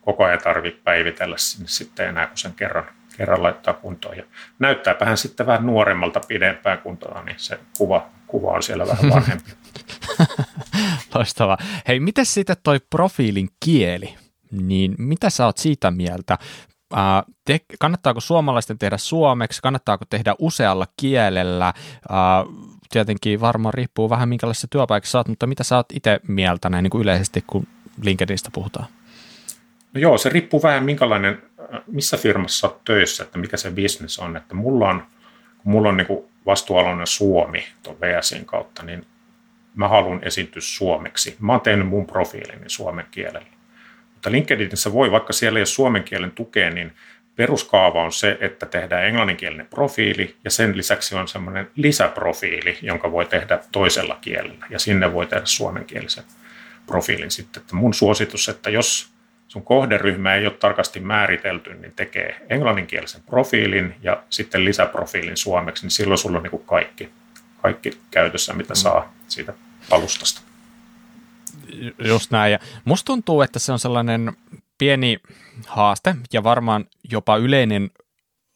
koko 0.00 0.24
ajan 0.24 0.38
tarvitse 0.38 0.80
päivitellä 0.84 1.38
sinne 1.38 1.68
sitten 1.68 2.08
enää, 2.08 2.26
kun 2.26 2.38
sen 2.38 2.54
kerran, 2.54 2.84
kerran 3.16 3.42
laittaa 3.42 3.74
kuntoon. 3.74 4.16
Ja 4.16 4.24
näyttääpähän 4.58 5.16
sitten 5.16 5.46
vähän 5.46 5.66
nuoremmalta 5.66 6.20
pidempään 6.28 6.78
kuntoon, 6.78 7.24
niin 7.24 7.38
se 7.38 7.58
kuva, 7.78 8.08
kuva 8.26 8.50
on 8.52 8.62
siellä 8.62 8.86
vähän 8.86 9.10
vanhempi. 9.10 9.50
Loistavaa. 11.14 11.58
Hei, 11.88 12.00
miten 12.00 12.26
sitten 12.26 12.56
toi 12.62 12.80
profiilin 12.90 13.48
kieli? 13.64 14.14
Niin 14.50 14.94
mitä 14.98 15.30
sä 15.30 15.44
oot 15.46 15.58
siitä 15.58 15.90
mieltä? 15.90 16.38
Ää, 16.92 17.22
te, 17.44 17.60
kannattaako 17.78 18.20
suomalaisten 18.20 18.78
tehdä 18.78 18.98
suomeksi, 18.98 19.62
kannattaako 19.62 20.04
tehdä 20.10 20.34
usealla 20.38 20.86
kielellä, 20.96 21.64
ää, 22.08 22.44
tietenkin 22.90 23.40
varmaan 23.40 23.74
riippuu 23.74 24.10
vähän 24.10 24.28
minkälaisessa 24.28 24.68
työpaikassa 24.70 25.12
saat, 25.12 25.28
mutta 25.28 25.46
mitä 25.46 25.64
sä 25.64 25.76
oot 25.76 25.92
itse 25.92 26.20
mieltä 26.28 26.70
näin 26.70 26.82
niin 26.82 26.90
kuin 26.90 27.02
yleisesti, 27.02 27.44
kun 27.46 27.66
LinkedInistä 28.02 28.50
puhutaan? 28.52 28.86
No 29.94 30.00
joo, 30.00 30.18
se 30.18 30.28
riippuu 30.28 30.62
vähän 30.62 30.84
minkälainen, 30.84 31.42
missä 31.86 32.16
firmassa 32.16 32.68
olet 32.68 32.84
töissä, 32.84 33.24
että 33.24 33.38
mikä 33.38 33.56
se 33.56 33.70
business 33.70 34.18
on. 34.18 34.36
Että 34.36 34.54
mulla 34.54 34.88
on, 34.88 35.02
kun 35.62 35.72
mulla 35.72 35.88
on 35.88 35.96
niin 35.96 36.24
vastuualueena 36.46 37.06
Suomi 37.06 37.64
tuon 37.82 38.00
VSin 38.00 38.44
kautta, 38.44 38.82
niin 38.82 39.06
mä 39.74 39.88
haluan 39.88 40.20
esiintyä 40.22 40.62
suomeksi. 40.64 41.36
Mä 41.40 41.52
oon 41.52 41.60
tehnyt 41.60 41.88
mun 41.88 42.06
profiilini 42.06 42.64
suomen 42.66 43.06
kielellä. 43.10 43.51
Mutta 44.22 44.32
LinkedInissä 44.32 44.92
voi, 44.92 45.10
vaikka 45.10 45.32
siellä 45.32 45.58
ei 45.58 45.60
ole 45.60 45.66
suomen 45.66 46.04
kielen 46.04 46.30
tukea, 46.30 46.70
niin 46.70 46.92
peruskaava 47.36 48.02
on 48.02 48.12
se, 48.12 48.38
että 48.40 48.66
tehdään 48.66 49.04
englanninkielinen 49.04 49.66
profiili 49.66 50.36
ja 50.44 50.50
sen 50.50 50.76
lisäksi 50.76 51.14
on 51.14 51.28
semmoinen 51.28 51.70
lisäprofiili, 51.76 52.78
jonka 52.82 53.12
voi 53.12 53.26
tehdä 53.26 53.58
toisella 53.72 54.18
kielellä 54.20 54.66
ja 54.70 54.78
sinne 54.78 55.12
voi 55.12 55.26
tehdä 55.26 55.42
suomenkielisen 55.44 56.24
profiilin 56.86 57.30
sitten. 57.30 57.60
Että 57.60 57.76
mun 57.76 57.94
suositus, 57.94 58.48
että 58.48 58.70
jos 58.70 59.12
sun 59.48 59.62
kohderyhmä 59.62 60.34
ei 60.34 60.46
ole 60.46 60.54
tarkasti 60.54 61.00
määritelty, 61.00 61.74
niin 61.74 61.92
tekee 61.96 62.46
englanninkielisen 62.50 63.22
profiilin 63.22 63.94
ja 64.02 64.22
sitten 64.30 64.64
lisäprofiilin 64.64 65.36
suomeksi, 65.36 65.84
niin 65.84 65.90
silloin 65.90 66.18
sulla 66.18 66.36
on 66.36 66.42
niin 66.42 66.50
kuin 66.50 66.64
kaikki, 66.66 67.10
kaikki 67.62 67.90
käytössä, 68.10 68.52
mitä 68.52 68.72
mm. 68.74 68.78
saa 68.78 69.14
siitä 69.28 69.52
alustasta. 69.90 70.51
Just 72.08 72.30
näin. 72.30 72.52
Ja 72.52 72.58
musta 72.84 73.06
tuntuu, 73.06 73.42
että 73.42 73.58
se 73.58 73.72
on 73.72 73.78
sellainen 73.78 74.32
pieni 74.78 75.18
haaste 75.66 76.14
ja 76.32 76.42
varmaan 76.42 76.84
jopa 77.12 77.36
yleinen 77.36 77.90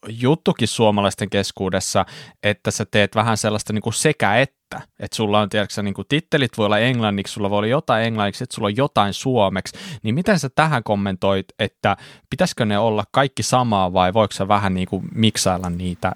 juttukin 0.08 0.68
suomalaisten 0.68 1.30
keskuudessa, 1.30 2.06
että 2.42 2.70
sä 2.70 2.84
teet 2.90 3.14
vähän 3.14 3.36
sellaista 3.36 3.72
niin 3.72 3.82
kuin 3.82 3.94
sekä 3.94 4.36
että, 4.36 4.80
että 5.00 5.16
sulla 5.16 5.40
on 5.40 5.48
tiedätkö, 5.48 5.82
niin 5.82 5.94
kuin 5.94 6.08
tittelit 6.08 6.58
voi 6.58 6.66
olla 6.66 6.78
englanniksi, 6.78 7.32
sulla 7.32 7.50
voi 7.50 7.58
olla 7.58 7.66
jotain 7.66 8.04
englanniksi, 8.06 8.44
että 8.44 8.54
sulla 8.54 8.66
on 8.66 8.76
jotain 8.76 9.14
suomeksi, 9.14 9.78
niin 10.02 10.14
miten 10.14 10.38
sä 10.38 10.48
tähän 10.54 10.82
kommentoit, 10.82 11.46
että 11.58 11.96
pitäisikö 12.30 12.64
ne 12.64 12.78
olla 12.78 13.04
kaikki 13.10 13.42
samaa 13.42 13.92
vai 13.92 14.14
voiko 14.14 14.32
sä 14.32 14.48
vähän 14.48 14.74
niin 14.74 14.88
kuin 14.88 15.08
miksailla 15.14 15.70
niitä 15.70 16.12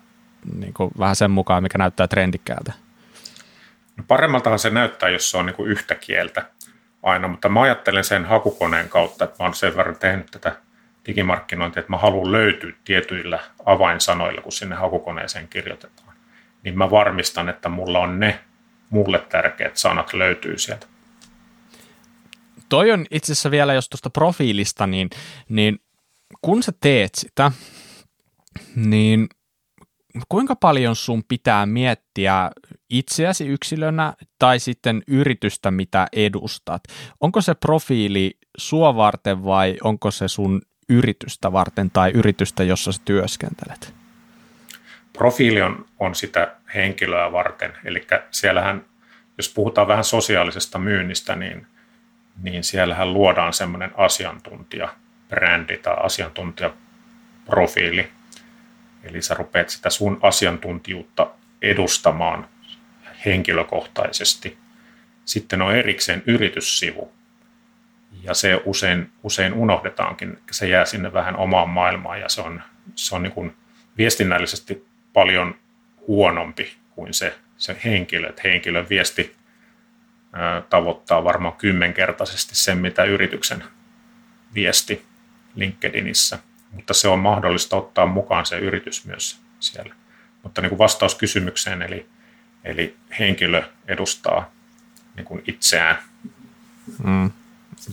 niin 0.56 0.74
kuin 0.74 0.90
vähän 0.98 1.16
sen 1.16 1.30
mukaan, 1.30 1.62
mikä 1.62 1.78
näyttää 1.78 2.08
trendikkäältä? 2.08 2.72
No 3.96 4.04
paremmaltahan 4.08 4.58
se 4.58 4.70
näyttää, 4.70 5.08
jos 5.08 5.30
se 5.30 5.36
on 5.36 5.46
niin 5.46 5.56
kuin 5.56 5.70
yhtä 5.70 5.94
kieltä 5.94 6.50
aina, 7.02 7.28
mutta 7.28 7.48
mä 7.48 7.62
ajattelen 7.62 8.04
sen 8.04 8.24
hakukoneen 8.24 8.88
kautta, 8.88 9.24
että 9.24 9.36
mä 9.38 9.44
oon 9.44 9.54
sen 9.54 9.76
verran 9.76 9.96
tehnyt 9.96 10.26
tätä 10.30 10.56
digimarkkinointia, 11.06 11.80
että 11.80 11.92
mä 11.92 11.98
haluan 11.98 12.32
löytyä 12.32 12.72
tietyillä 12.84 13.38
avainsanoilla, 13.66 14.40
kun 14.40 14.52
sinne 14.52 14.76
hakukoneeseen 14.76 15.48
kirjoitetaan. 15.48 16.16
Niin 16.62 16.78
mä 16.78 16.90
varmistan, 16.90 17.48
että 17.48 17.68
mulla 17.68 17.98
on 17.98 18.20
ne 18.20 18.40
mulle 18.90 19.18
tärkeät 19.18 19.76
sanat 19.76 20.12
löytyy 20.12 20.58
sieltä. 20.58 20.86
Toi 22.68 22.90
on 22.92 23.06
itse 23.10 23.32
asiassa 23.32 23.50
vielä, 23.50 23.74
jos 23.74 23.88
tuosta 23.88 24.10
profiilista, 24.10 24.86
niin, 24.86 25.10
niin 25.48 25.78
kun 26.42 26.62
sä 26.62 26.72
teet 26.80 27.14
sitä, 27.14 27.52
niin 28.76 29.28
kuinka 30.28 30.56
paljon 30.56 30.96
sun 30.96 31.24
pitää 31.28 31.66
miettiä 31.66 32.50
itseäsi 32.90 33.46
yksilönä 33.46 34.14
tai 34.38 34.58
sitten 34.58 35.02
yritystä, 35.06 35.70
mitä 35.70 36.06
edustat? 36.12 36.82
Onko 37.20 37.40
se 37.40 37.54
profiili 37.54 38.38
sua 38.56 38.96
varten 38.96 39.44
vai 39.44 39.76
onko 39.84 40.10
se 40.10 40.28
sun 40.28 40.62
yritystä 40.88 41.52
varten 41.52 41.90
tai 41.90 42.10
yritystä, 42.10 42.64
jossa 42.64 42.92
sä 42.92 43.00
työskentelet? 43.04 43.94
Profiili 45.12 45.62
on, 45.62 45.84
on 45.98 46.14
sitä 46.14 46.54
henkilöä 46.74 47.32
varten, 47.32 47.72
eli 47.84 48.06
siellähän, 48.30 48.84
jos 49.38 49.54
puhutaan 49.54 49.88
vähän 49.88 50.04
sosiaalisesta 50.04 50.78
myynnistä, 50.78 51.36
niin, 51.36 51.66
niin 52.42 52.64
siellähän 52.64 53.14
luodaan 53.14 53.52
semmoinen 53.52 53.90
asiantuntijabrändi 53.96 55.76
tai 55.76 55.96
asiantuntijaprofiili, 56.00 58.08
eli 59.04 59.22
sä 59.22 59.34
rupeat 59.34 59.68
sitä 59.68 59.90
sun 59.90 60.18
asiantuntijuutta 60.22 61.30
edustamaan 61.62 62.48
henkilökohtaisesti. 63.24 64.58
Sitten 65.24 65.62
on 65.62 65.74
erikseen 65.74 66.22
yrityssivu, 66.26 67.12
ja 68.22 68.34
se 68.34 68.62
usein, 68.64 69.12
usein 69.22 69.54
unohdetaankin, 69.54 70.38
se 70.50 70.68
jää 70.68 70.84
sinne 70.84 71.12
vähän 71.12 71.36
omaan 71.36 71.68
maailmaan 71.68 72.20
ja 72.20 72.28
se 72.28 72.40
on, 72.40 72.62
se 72.94 73.14
on 73.14 73.22
niin 73.22 73.32
kuin 73.32 73.56
viestinnällisesti 73.98 74.86
paljon 75.12 75.54
huonompi 76.06 76.76
kuin 76.90 77.14
se, 77.14 77.38
se 77.56 77.76
henkilö. 77.84 78.28
Että 78.28 78.42
henkilön 78.44 78.88
viesti 78.88 79.36
tavoittaa 80.70 81.24
varmaan 81.24 81.54
kymmenkertaisesti 81.56 82.54
sen, 82.54 82.78
mitä 82.78 83.04
yrityksen 83.04 83.64
viesti 84.54 85.04
LinkedInissä, 85.54 86.38
mutta 86.72 86.94
se 86.94 87.08
on 87.08 87.18
mahdollista 87.18 87.76
ottaa 87.76 88.06
mukaan 88.06 88.46
se 88.46 88.58
yritys 88.58 89.04
myös 89.06 89.40
siellä. 89.60 89.94
Mutta 90.42 90.60
niin 90.60 90.68
kuin 90.68 90.78
vastaus 90.78 91.14
kysymykseen, 91.14 91.82
eli, 91.82 92.06
eli 92.64 92.96
henkilö 93.18 93.62
edustaa 93.88 94.50
niin 95.16 95.24
kuin 95.24 95.42
itseään. 95.46 95.98
Mm. 97.04 97.30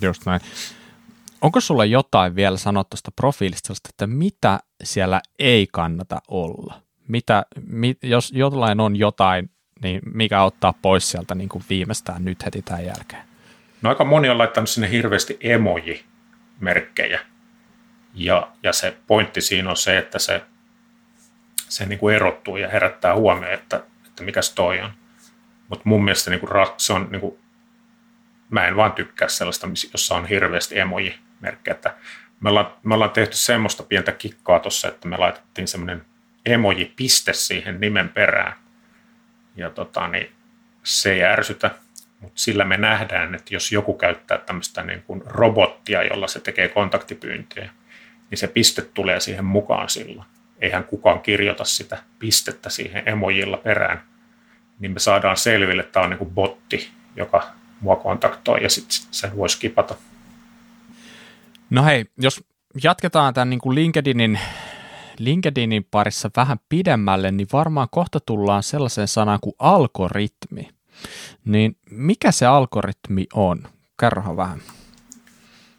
Just 0.01 0.25
näin. 0.25 0.41
Onko 1.41 1.61
sulla 1.61 1.85
jotain 1.85 2.35
vielä 2.35 2.57
sanoa 2.57 2.83
tuosta 2.83 3.11
profiilista, 3.11 3.73
että 3.89 4.07
mitä 4.07 4.59
siellä 4.83 5.21
ei 5.39 5.67
kannata 5.71 6.21
olla? 6.27 6.81
Mitä, 7.07 7.45
mit, 7.67 7.97
jos 8.03 8.31
jotain 8.31 8.79
on 8.79 8.95
jotain, 8.95 9.49
niin 9.83 10.01
mikä 10.13 10.43
ottaa 10.43 10.73
pois 10.81 11.11
sieltä 11.11 11.35
niin 11.35 11.49
kuin 11.49 11.63
viimeistään 11.69 12.25
nyt 12.25 12.45
heti 12.45 12.61
tämän 12.61 12.85
jälkeen? 12.85 13.21
No 13.81 13.89
aika 13.89 14.03
moni 14.03 14.29
on 14.29 14.37
laittanut 14.37 14.69
sinne 14.69 14.89
hirveästi 14.89 15.37
emoji-merkkejä. 15.39 17.19
Ja, 18.13 18.51
ja 18.63 18.73
se 18.73 18.97
pointti 19.07 19.41
siinä 19.41 19.69
on 19.69 19.77
se, 19.77 19.97
että 19.97 20.19
se, 20.19 20.41
se 21.55 21.85
niin 21.85 21.99
kuin 21.99 22.15
erottuu 22.15 22.57
ja 22.57 22.69
herättää 22.69 23.15
huomioon, 23.15 23.53
että, 23.53 23.83
että 24.17 24.25
mikäs 24.25 24.49
toi 24.49 24.81
on. 24.81 24.91
Mutta 25.69 25.81
mun 25.85 26.03
mielestä 26.03 26.29
niin 26.29 26.39
kuin, 26.39 26.51
se 26.77 26.93
on 26.93 27.07
niin 27.11 27.21
kuin 27.21 27.37
mä 28.49 28.67
en 28.67 28.75
vaan 28.75 28.91
tykkää 28.91 29.27
sellaista, 29.27 29.67
jossa 29.91 30.15
on 30.15 30.25
hirveästi 30.25 30.79
emoji-merkkejä. 30.79 31.75
Että 31.75 31.95
me, 32.39 32.49
ollaan, 32.49 32.73
me 32.83 32.93
ollaan 32.93 33.11
tehty 33.11 33.35
semmoista 33.35 33.83
pientä 33.83 34.11
kikkaa 34.11 34.59
tuossa, 34.59 34.87
että 34.87 35.07
me 35.07 35.17
laitettiin 35.17 35.67
semmoinen 35.67 36.05
emoji-piste 36.45 37.33
siihen 37.33 37.79
nimen 37.79 38.09
perään. 38.09 38.53
Ja 39.55 39.69
tota, 39.69 40.07
niin 40.07 40.31
se 40.83 41.13
ei 41.13 41.23
ärsytä, 41.23 41.71
mutta 42.19 42.39
sillä 42.39 42.65
me 42.65 42.77
nähdään, 42.77 43.35
että 43.35 43.53
jos 43.53 43.71
joku 43.71 43.93
käyttää 43.93 44.37
tämmöistä 44.37 44.83
niin 44.83 45.01
kuin 45.01 45.21
robottia, 45.25 46.03
jolla 46.03 46.27
se 46.27 46.39
tekee 46.39 46.67
kontaktipyyntiä, 46.67 47.69
niin 48.29 48.37
se 48.37 48.47
piste 48.47 48.81
tulee 48.81 49.19
siihen 49.19 49.45
mukaan 49.45 49.89
silloin. 49.89 50.27
Eihän 50.61 50.83
kukaan 50.83 51.21
kirjoita 51.21 51.65
sitä 51.65 51.97
pistettä 52.19 52.69
siihen 52.69 53.03
emojilla 53.09 53.57
perään. 53.57 54.01
Niin 54.79 54.91
me 54.91 54.99
saadaan 54.99 55.37
selville, 55.37 55.81
että 55.81 55.91
tämä 55.91 56.03
on 56.03 56.09
niin 56.09 56.17
kuin 56.17 56.31
botti, 56.31 56.89
joka 57.15 57.43
mua 57.81 57.95
kontaktoi 57.95 58.63
ja 58.63 58.69
sitten 58.69 58.97
sen 59.11 59.37
voi 59.37 59.49
skipata. 59.49 59.95
No 61.69 61.83
hei, 61.83 62.05
jos 62.17 62.43
jatketaan 62.83 63.33
tämän 63.33 63.49
niin 63.49 63.59
kuin 63.59 63.75
LinkedInin, 63.75 64.39
LinkedInin 65.19 65.87
parissa 65.91 66.29
vähän 66.35 66.57
pidemmälle, 66.69 67.31
niin 67.31 67.47
varmaan 67.53 67.87
kohta 67.91 68.19
tullaan 68.19 68.63
sellaiseen 68.63 69.07
sanaan 69.07 69.39
kuin 69.41 69.55
algoritmi. 69.59 70.69
Niin 71.45 71.77
mikä 71.91 72.31
se 72.31 72.45
algoritmi 72.45 73.25
on? 73.33 73.67
Kerro 73.99 74.37
vähän. 74.37 74.61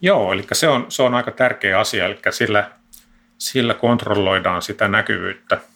Joo, 0.00 0.32
eli 0.32 0.46
se 0.52 0.68
on, 0.68 0.86
se 0.88 1.02
on 1.02 1.14
aika 1.14 1.30
tärkeä 1.30 1.78
asia, 1.78 2.06
eli 2.06 2.18
sillä, 2.30 2.70
sillä 3.38 3.74
kontrolloidaan 3.74 4.62
sitä 4.62 4.88
näkyvyyttä– 4.88 5.61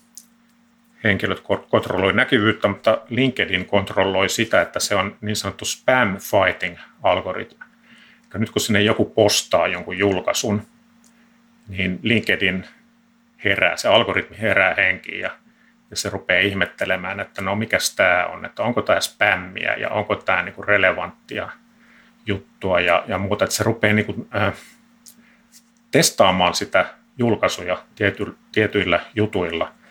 henkilöt 1.05 1.43
kontrolloi 1.71 2.13
näkyvyyttä, 2.13 2.69
mutta 2.69 2.99
LinkedIn 3.09 3.67
kontrolloi 3.67 4.29
sitä, 4.29 4.61
että 4.61 4.81
se 4.81 4.95
on 4.95 5.17
niin 5.21 5.37
sanottu 5.37 5.65
spam 5.65 6.17
fighting 6.17 6.77
algoritmi. 7.03 7.65
Ja 8.35 8.41
nyt 8.41 8.51
kun 8.51 8.61
sinne 8.61 8.83
joku 8.83 9.05
postaa 9.05 9.67
jonkun 9.67 9.99
julkaisun, 9.99 10.63
niin 11.69 11.99
LinkedIn 12.03 12.67
herää, 13.45 13.77
se 13.77 13.89
algoritmi 13.89 14.39
herää 14.41 14.75
henkiin 14.75 15.21
ja, 15.21 15.31
ja 15.91 15.97
se 15.97 16.11
rupeaa 16.11 16.41
ihmettelemään, 16.41 17.21
että 17.21 17.43
no 17.43 17.55
mikäs 17.55 17.97
tämä 17.97 18.27
on, 18.27 18.45
että 18.45 18.63
onko 18.63 18.83
tämä 18.83 19.01
spämmiä 19.01 19.75
ja 19.75 19.91
onko 19.91 20.17
tämä 20.17 20.43
niinku 20.43 20.63
relevanttia 20.63 21.49
juttua 22.27 22.81
ja, 22.81 23.05
ja 23.09 23.19
muuta, 23.19 23.45
että 23.45 23.57
se 23.57 23.65
rupeaa 23.65 23.95
niinku, 23.95 24.29
äh, 24.35 24.53
testaamaan 25.91 26.55
sitä 26.55 26.87
julkaisuja 27.19 27.85
tiety, 27.95 28.37
tietyillä 28.53 29.01
jutuilla– 29.15 29.73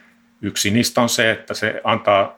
Yksi 0.42 0.72
niistä 0.72 1.02
on 1.02 1.10
se, 1.10 1.32
että 1.32 1.54
se 1.54 1.82
antaa 1.84 2.36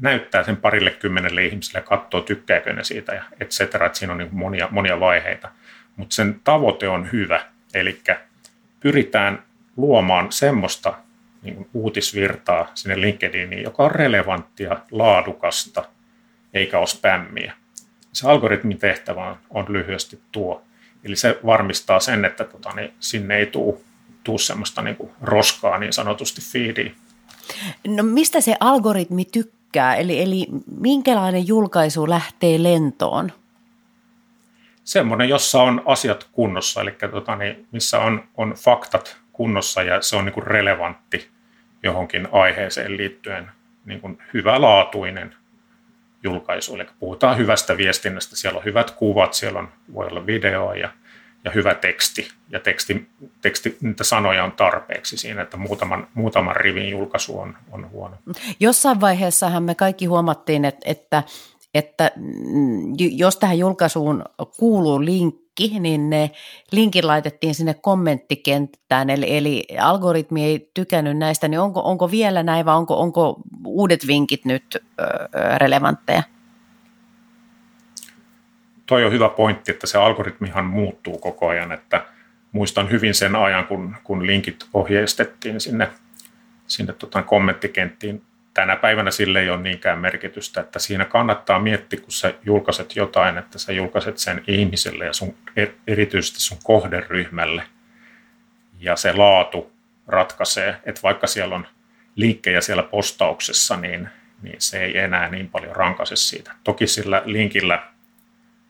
näyttää 0.00 0.42
sen 0.42 0.56
parille 0.56 0.90
kymmenelle 0.90 1.46
ihmiselle, 1.46 1.80
katsoo 1.80 2.20
tykkääkö 2.20 2.72
ne 2.72 2.84
siitä 2.84 3.14
ja 3.14 3.24
et 3.40 3.50
cetera, 3.50 3.86
että 3.86 3.98
siinä 3.98 4.12
on 4.12 4.18
niin 4.18 4.28
monia, 4.32 4.68
monia 4.70 5.00
vaiheita. 5.00 5.48
Mutta 5.96 6.14
sen 6.14 6.40
tavoite 6.44 6.88
on 6.88 7.12
hyvä, 7.12 7.46
eli 7.74 8.00
pyritään 8.80 9.42
luomaan 9.76 10.32
semmoista 10.32 10.94
niin 11.42 11.54
kuin 11.54 11.68
uutisvirtaa 11.74 12.70
sinne 12.74 13.00
LinkedIniin, 13.00 13.62
joka 13.62 13.82
on 13.82 13.90
relevanttia, 13.90 14.76
laadukasta, 14.90 15.84
eikä 16.54 16.78
ole 16.78 16.86
spämmiä. 16.86 17.52
Se 18.12 18.28
algoritmin 18.28 18.78
tehtävä 18.78 19.26
on, 19.26 19.36
on 19.50 19.66
lyhyesti 19.68 20.20
tuo. 20.32 20.62
Eli 21.04 21.16
se 21.16 21.38
varmistaa 21.46 22.00
sen, 22.00 22.24
että 22.24 22.44
tota, 22.44 22.70
niin 22.76 22.94
sinne 23.00 23.36
ei 23.36 23.46
tule 23.46 23.80
tuu 24.24 24.38
semmoista 24.38 24.82
niin 24.82 24.96
kuin 24.96 25.10
roskaa 25.22 25.78
niin 25.78 25.92
sanotusti 25.92 26.40
feediin. 26.40 26.94
No 27.86 28.02
mistä 28.02 28.40
se 28.40 28.56
algoritmi 28.60 29.24
tykkää? 29.24 29.94
Eli, 29.94 30.22
eli 30.22 30.46
minkälainen 30.80 31.48
julkaisu 31.48 32.08
lähtee 32.08 32.62
lentoon? 32.62 33.32
Semmoinen, 34.84 35.28
jossa 35.28 35.62
on 35.62 35.82
asiat 35.86 36.28
kunnossa, 36.32 36.80
eli 36.80 36.94
tota, 37.10 37.36
niin, 37.36 37.66
missä 37.72 37.98
on, 37.98 38.24
on 38.36 38.54
faktat 38.56 39.16
kunnossa 39.32 39.82
ja 39.82 40.02
se 40.02 40.16
on 40.16 40.24
niin 40.24 40.32
kuin 40.32 40.46
relevantti 40.46 41.28
johonkin 41.82 42.28
aiheeseen 42.32 42.96
liittyen 42.96 43.50
niin 43.84 44.00
kuin 44.00 44.18
hyvälaatuinen 44.34 45.34
julkaisu. 46.22 46.74
Eli 46.74 46.86
puhutaan 46.98 47.38
hyvästä 47.38 47.76
viestinnästä, 47.76 48.36
siellä 48.36 48.58
on 48.58 48.64
hyvät 48.64 48.90
kuvat, 48.90 49.34
siellä 49.34 49.58
on, 49.58 49.68
voi 49.94 50.06
olla 50.06 50.26
videoa 50.26 50.74
ja, 50.74 50.90
ja 51.44 51.50
hyvä 51.50 51.74
teksti. 51.74 52.28
Ja 52.50 52.60
teksti, 52.60 53.08
teksti, 53.42 53.76
niitä 53.80 54.04
sanoja 54.04 54.44
on 54.44 54.52
tarpeeksi 54.52 55.16
siinä, 55.16 55.42
että 55.42 55.56
muutaman, 55.56 56.08
muutaman 56.14 56.56
rivin 56.56 56.88
julkaisu 56.90 57.38
on, 57.38 57.56
on 57.72 57.90
huono. 57.90 58.16
Jossain 58.60 59.00
vaiheessahan 59.00 59.62
me 59.62 59.74
kaikki 59.74 60.06
huomattiin, 60.06 60.64
että, 60.64 60.90
että 60.90 61.22
että 61.74 62.10
mm, 62.16 62.94
jos 62.96 63.36
tähän 63.36 63.58
julkaisuun 63.58 64.24
kuuluu 64.58 65.04
linkki, 65.04 65.80
niin 65.80 66.10
ne 66.10 66.30
linkin 66.72 67.06
laitettiin 67.06 67.54
sinne 67.54 67.74
kommenttikenttään, 67.74 69.10
eli, 69.10 69.36
eli 69.36 69.64
algoritmi 69.80 70.44
ei 70.44 70.70
tykännyt 70.74 71.18
näistä, 71.18 71.48
niin 71.48 71.60
onko, 71.60 71.80
onko 71.80 72.10
vielä 72.10 72.42
näin 72.42 72.66
vai 72.66 72.76
onko, 72.76 73.00
onko 73.00 73.36
uudet 73.66 74.06
vinkit 74.06 74.44
nyt 74.44 74.64
ö, 74.74 75.04
relevantteja? 75.58 76.22
Toi 78.90 79.04
on 79.04 79.12
hyvä 79.12 79.28
pointti, 79.28 79.70
että 79.70 79.86
se 79.86 79.98
algoritmihan 79.98 80.64
muuttuu 80.64 81.18
koko 81.18 81.48
ajan, 81.48 81.72
että 81.72 82.04
muistan 82.52 82.90
hyvin 82.90 83.14
sen 83.14 83.36
ajan, 83.36 83.66
kun, 83.66 83.96
kun 84.04 84.26
linkit 84.26 84.66
ohjeistettiin 84.74 85.60
sinne, 85.60 85.88
sinne 86.66 86.92
tota 86.92 87.22
kommenttikenttiin 87.22 88.22
tänä 88.54 88.76
päivänä 88.76 89.10
sille 89.10 89.40
ei 89.40 89.50
ole 89.50 89.60
niinkään 89.60 89.98
merkitystä, 89.98 90.60
että 90.60 90.78
siinä 90.78 91.04
kannattaa 91.04 91.58
miettiä, 91.58 92.00
kun 92.00 92.12
sä 92.12 92.34
julkaiset 92.44 92.96
jotain, 92.96 93.38
että 93.38 93.58
sä 93.58 93.72
julkaiset 93.72 94.18
sen 94.18 94.42
ihmiselle 94.46 95.04
ja 95.04 95.12
sun, 95.12 95.34
erityisesti 95.86 96.40
sun 96.40 96.58
kohderyhmälle. 96.64 97.62
Ja 98.80 98.96
se 98.96 99.12
laatu 99.12 99.72
ratkaisee, 100.06 100.76
että 100.84 101.02
vaikka 101.02 101.26
siellä 101.26 101.54
on 101.54 101.66
linkkejä 102.16 102.60
siellä 102.60 102.82
postauksessa, 102.82 103.76
niin, 103.76 104.08
niin 104.42 104.60
se 104.60 104.84
ei 104.84 104.98
enää 104.98 105.28
niin 105.28 105.48
paljon 105.48 105.76
rankaise 105.76 106.16
siitä. 106.16 106.52
Toki 106.64 106.86
sillä 106.86 107.22
linkillä 107.24 107.90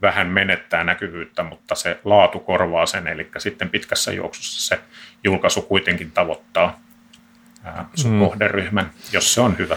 vähän 0.02 0.26
menettää 0.26 0.84
näkyvyyttä, 0.84 1.42
mutta 1.42 1.74
se 1.74 2.00
laatu 2.04 2.38
korvaa 2.38 2.86
sen, 2.86 3.06
eli 3.06 3.30
sitten 3.38 3.70
pitkässä 3.70 4.12
juoksussa 4.12 4.68
se 4.68 4.82
julkaisu 5.24 5.62
kuitenkin 5.62 6.12
tavoittaa 6.12 6.80
sun 7.94 8.10
mm. 8.12 8.18
kohderyhmän, 8.18 8.90
jos 9.12 9.34
se 9.34 9.40
on 9.40 9.58
hyvä. 9.58 9.76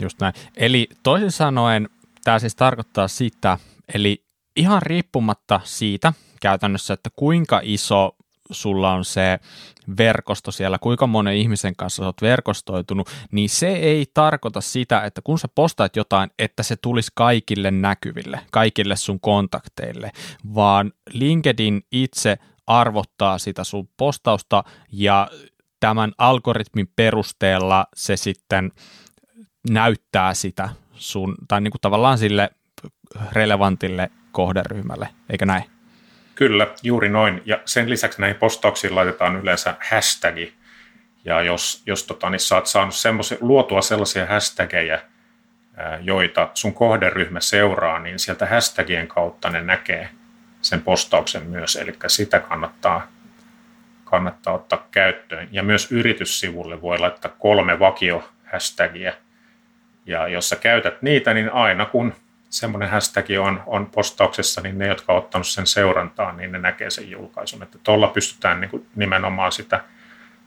Just 0.00 0.20
näin. 0.20 0.34
Eli 0.56 0.88
toisin 1.02 1.30
sanoen 1.30 1.88
tämä 2.24 2.38
siis 2.38 2.54
tarkoittaa 2.54 3.08
sitä, 3.08 3.58
eli 3.94 4.24
ihan 4.56 4.82
riippumatta 4.82 5.60
siitä 5.64 6.12
käytännössä, 6.40 6.94
että 6.94 7.10
kuinka 7.16 7.60
iso 7.62 8.16
sulla 8.50 8.92
on 8.92 9.04
se 9.04 9.38
verkosto 9.98 10.50
siellä, 10.50 10.78
kuinka 10.78 11.06
monen 11.06 11.36
ihmisen 11.36 11.76
kanssa 11.76 12.04
olet 12.04 12.22
verkostoitunut, 12.22 13.10
niin 13.32 13.48
se 13.48 13.68
ei 13.68 14.06
tarkoita 14.14 14.60
sitä, 14.60 15.04
että 15.04 15.22
kun 15.22 15.38
sä 15.38 15.48
postaat 15.54 15.96
jotain, 15.96 16.30
että 16.38 16.62
se 16.62 16.76
tulisi 16.76 17.12
kaikille 17.14 17.70
näkyville, 17.70 18.40
kaikille 18.50 18.96
sun 18.96 19.20
kontakteille, 19.20 20.12
vaan 20.54 20.92
LinkedIn 21.12 21.82
itse 21.92 22.38
arvottaa 22.66 23.38
sitä 23.38 23.64
sun 23.64 23.88
postausta 23.96 24.64
ja 24.92 25.28
tämän 25.80 26.12
algoritmin 26.18 26.92
perusteella 26.96 27.86
se 27.96 28.16
sitten 28.16 28.72
näyttää 29.70 30.34
sitä 30.34 30.68
sun, 30.94 31.34
tai 31.48 31.60
niin 31.60 31.70
kuin 31.70 31.80
tavallaan 31.80 32.18
sille 32.18 32.50
relevantille 33.32 34.10
kohderyhmälle, 34.32 35.08
eikö 35.30 35.46
näin? 35.46 35.79
Kyllä, 36.40 36.66
juuri 36.82 37.08
noin. 37.08 37.42
Ja 37.44 37.60
sen 37.64 37.90
lisäksi 37.90 38.20
näihin 38.20 38.36
postauksiin 38.36 38.94
laitetaan 38.94 39.36
yleensä 39.36 39.74
hashtagi. 39.90 40.54
Ja 41.24 41.42
jos, 41.42 41.82
jos 41.86 42.04
tota, 42.04 42.30
niin 42.30 42.40
sä 42.40 42.54
oot 42.54 42.66
saanut 42.66 42.94
luotua 43.40 43.82
sellaisia 43.82 44.26
hashtageja, 44.26 44.98
joita 46.00 46.50
sun 46.54 46.74
kohderyhmä 46.74 47.40
seuraa, 47.40 47.98
niin 47.98 48.18
sieltä 48.18 48.46
hashtagien 48.46 49.08
kautta 49.08 49.50
ne 49.50 49.62
näkee 49.62 50.08
sen 50.62 50.82
postauksen 50.82 51.46
myös. 51.46 51.76
Eli 51.76 51.94
sitä 52.06 52.40
kannattaa 52.40 53.06
kannattaa 54.04 54.54
ottaa 54.54 54.86
käyttöön. 54.90 55.48
Ja 55.52 55.62
myös 55.62 55.92
yrityssivulle 55.92 56.82
voi 56.82 56.98
laittaa 56.98 57.30
kolme 57.38 57.78
vakio-hashtagia. 57.78 59.12
Ja 60.06 60.28
jos 60.28 60.48
sä 60.48 60.56
käytät 60.56 61.02
niitä, 61.02 61.34
niin 61.34 61.52
aina 61.52 61.86
kun 61.86 62.14
semmoinen 62.50 62.90
hashtag 62.90 63.26
on, 63.40 63.62
on 63.66 63.86
postauksessa, 63.86 64.60
niin 64.60 64.78
ne, 64.78 64.88
jotka 64.88 65.12
ovat 65.12 65.24
ottanut 65.24 65.46
sen 65.46 65.66
seurantaan, 65.66 66.36
niin 66.36 66.52
ne 66.52 66.58
näkee 66.58 66.90
sen 66.90 67.10
julkaisun. 67.10 67.62
Että 67.62 67.78
tuolla 67.82 68.08
pystytään 68.08 68.60
niin 68.60 68.70
kuin 68.70 68.86
nimenomaan 68.96 69.52
sitä, 69.52 69.84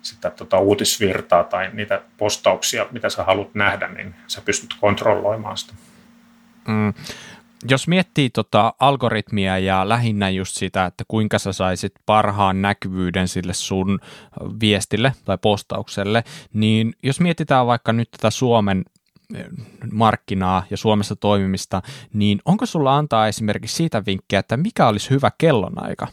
sitä 0.02 0.30
tota 0.30 0.60
uutisvirtaa 0.60 1.44
tai 1.44 1.70
niitä 1.74 2.02
postauksia, 2.18 2.86
mitä 2.92 3.10
sä 3.10 3.24
haluat 3.24 3.56
nähdä, 3.56 3.88
niin 3.88 4.16
sä 4.28 4.42
pystyt 4.42 4.76
kontrolloimaan 4.80 5.58
sitä. 5.58 5.74
Mm 6.68 6.94
jos 7.70 7.88
miettii 7.88 8.30
tota 8.30 8.74
algoritmia 8.80 9.60
ja 9.60 9.90
lähinnä 9.90 10.30
just 10.30 10.56
sitä, 10.56 10.86
että 10.86 11.04
kuinka 11.08 11.40
sä 11.40 11.54
saisit 11.54 11.94
parhaan 12.06 12.62
näkyvyyden 12.62 13.28
sille 13.28 13.54
sun 13.54 14.00
viestille 14.60 15.14
tai 15.26 15.38
postaukselle, 15.42 16.24
niin 16.54 16.94
jos 17.04 17.20
mietitään 17.20 17.68
vaikka 17.68 17.94
nyt 17.94 18.12
tätä 18.12 18.30
Suomen 18.30 18.86
markkinaa 19.92 20.64
ja 20.70 20.78
Suomessa 20.78 21.16
toimimista, 21.16 21.82
niin 22.14 22.40
onko 22.46 22.66
sulla 22.66 22.98
antaa 22.98 23.28
esimerkiksi 23.28 23.76
siitä 23.76 24.04
vinkkiä, 24.06 24.40
että 24.40 24.58
mikä 24.58 24.88
olisi 24.88 25.10
hyvä 25.10 25.32
kellonaika 25.38 26.08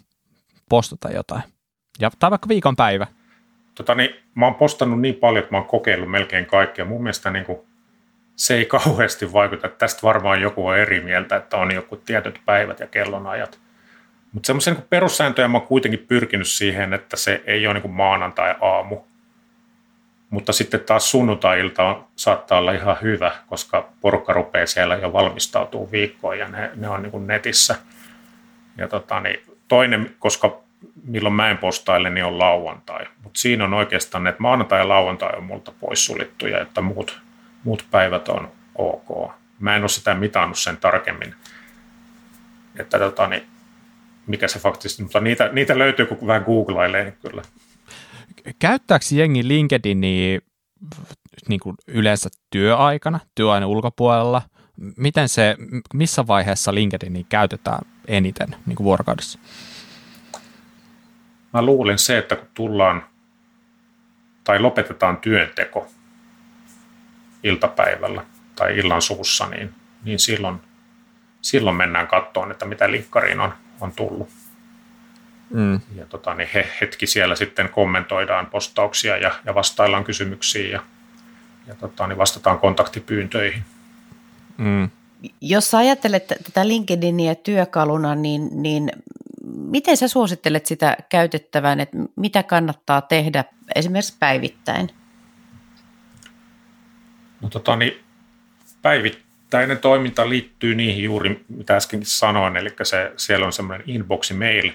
postata 0.69 1.11
jotain? 1.11 1.43
Ja, 2.01 2.11
tai 2.19 2.31
vaikka 2.31 2.49
viikon 2.49 2.77
päivä. 2.77 3.07
Tota 3.75 3.95
niin, 3.95 4.11
mä 4.35 4.47
oon 4.47 4.55
postannut 4.55 5.01
niin 5.01 5.15
paljon, 5.15 5.43
että 5.45 5.55
mä 5.55 5.59
oon 5.59 5.67
kokeillut 5.67 6.11
melkein 6.11 6.47
kaikkea. 6.47 6.85
Mun 6.85 7.03
mielestä 7.03 7.31
niin 7.31 7.45
kuin 7.45 7.59
se 8.37 8.55
ei 8.55 8.67
kauheasti 8.77 9.33
vaikuta. 9.33 9.69
Tästä 9.69 10.03
varmaan 10.03 10.41
joku 10.41 10.67
on 10.67 10.79
eri 10.79 11.01
mieltä, 11.01 11.37
että 11.37 11.57
on 11.57 11.75
joku 11.75 11.97
tietyt 11.97 12.41
päivät 12.47 12.81
ja 12.81 12.87
kellonajat. 12.87 13.61
Mutta 14.33 14.47
semmoisen 14.47 14.75
niin 14.75 14.87
perussääntöjä 14.91 15.49
mä 15.49 15.59
oon 15.59 15.67
kuitenkin 15.67 16.05
pyrkinyt 16.09 16.49
siihen, 16.49 16.95
että 16.95 17.17
se 17.17 17.43
ei 17.47 17.67
ole 17.67 17.81
niin 17.81 17.91
maanantai-aamu. 17.91 18.97
Mutta 20.31 20.53
sitten 20.53 20.81
taas 20.81 21.11
sunnuntai-ilta 21.11 21.85
on, 21.85 22.05
saattaa 22.17 22.59
olla 22.59 22.73
ihan 22.73 22.97
hyvä, 23.03 23.33
koska 23.47 23.89
porukka 24.01 24.33
rupeaa 24.33 24.67
siellä 24.67 24.95
jo 24.95 25.13
valmistautuu 25.13 25.93
viikkoon 25.93 26.39
ja 26.39 26.49
ne, 26.49 26.71
ne 26.75 26.89
on 26.89 27.03
niin 27.03 27.27
netissä. 27.27 27.77
Ja 28.77 28.89
tota, 28.89 29.21
niin 29.21 29.43
toinen, 29.69 30.15
koska 30.19 30.61
milloin 31.05 31.35
mä 31.35 31.51
en 31.51 31.59
postaile, 31.59 32.11
niin 32.11 32.25
on 32.25 32.39
lauantai. 32.39 33.07
Mutta 33.23 33.41
siinä 33.41 33.65
on 33.65 33.75
oikeastaan, 33.75 34.27
että 34.27 34.43
maanantai 34.43 34.79
ja 34.79 34.89
lauantai 34.89 35.37
on 35.37 35.45
multa 35.45 35.73
poissulittuja, 35.81 36.61
että 36.61 36.81
muut 36.81 37.21
muut 37.65 37.87
päivät 37.91 38.29
on 38.29 38.53
ok. 38.75 39.33
Mä 39.59 39.77
en 39.77 39.83
ole 39.83 39.89
sitä 39.89 40.15
mitannut 40.15 40.59
sen 40.59 40.77
tarkemmin, 40.77 41.35
että 42.77 42.99
tota, 42.99 43.27
niin, 43.27 43.43
mikä 44.27 44.49
se 44.49 44.59
faktisesti, 44.59 45.03
mutta 45.03 45.21
niitä, 45.21 45.49
niitä 45.53 45.79
löytyy, 45.79 46.07
kun 46.07 46.27
vähän 46.27 46.45
googlailee 46.45 47.05
niin 47.05 47.17
kyllä. 47.23 47.43
Käyttääkö 48.59 49.05
jengi 49.11 49.49
LinkedInia 49.49 50.41
niin 51.49 51.61
kuin 51.61 51.77
yleensä 51.87 52.29
työaikana, 52.51 53.21
työajan 53.35 53.65
ulkopuolella? 53.65 54.43
Miten 54.97 55.29
se, 55.29 55.57
missä 55.95 56.27
vaiheessa 56.27 56.75
LinkedInia 56.75 57.25
käytetään 57.29 57.81
eniten 58.09 58.57
niin 58.67 58.77
kuin 58.77 58.85
vuorokaudessa? 58.85 59.39
Mä 61.53 61.63
luulen 61.63 61.99
se, 61.99 62.19
että 62.19 62.37
kun 62.37 62.49
tullaan 62.55 63.07
tai 64.45 64.61
lopetetaan 64.61 65.17
työnteko, 65.17 65.89
iltapäivällä 67.43 68.25
tai 68.57 68.79
illan 68.79 69.03
suussa, 69.03 69.47
niin, 69.47 69.75
niin 70.05 70.19
silloin, 70.19 70.61
silloin 71.43 71.77
mennään 71.77 72.07
kattoon, 72.07 72.51
että 72.51 72.65
mitä 72.67 72.91
linkkariin 72.91 73.41
on, 73.41 73.55
on 73.81 73.93
tullut. 73.93 74.29
Mm. 75.51 75.81
Ja 75.95 76.07
tota, 76.07 76.35
niin 76.35 76.49
he, 76.55 76.69
hetki 76.81 77.07
siellä 77.07 77.37
sitten 77.37 77.69
kommentoidaan 77.69 78.47
postauksia 78.47 79.17
ja, 79.17 79.31
ja 79.45 79.55
vastaillaan 79.55 80.05
kysymyksiin 80.05 80.71
ja, 80.71 80.83
ja 81.67 81.75
tota, 81.75 82.07
niin 82.07 82.19
vastataan 82.19 82.59
kontaktipyyntöihin. 82.59 83.63
Mm. 84.59 84.91
Jos 85.41 85.75
ajattelet 85.75 86.27
tätä 86.27 86.69
LinkedInia 86.69 87.35
työkaluna, 87.35 88.15
niin, 88.15 88.63
niin 88.63 88.93
miten 89.55 89.97
sä 89.97 90.09
suosittelet 90.09 90.67
sitä 90.67 90.97
käytettävän, 91.09 91.81
että 91.81 91.97
mitä 92.17 92.43
kannattaa 92.43 93.01
tehdä 93.01 93.45
esimerkiksi 93.75 94.17
päivittäin? 94.19 94.91
No 97.41 97.49
tota 97.49 97.77
niin, 97.77 98.01
päivittäinen 98.83 99.79
toiminta 99.79 100.29
liittyy 100.29 100.75
niihin 100.75 101.05
juuri, 101.05 101.45
mitä 101.49 101.77
äskenkin 101.77 102.07
sanoin, 102.07 102.57
eli 102.57 102.71
se, 102.83 103.13
siellä 103.17 103.47
on 103.47 103.53
semmoinen 103.53 103.91
inboxi 103.91 104.35
mail, 104.35 104.73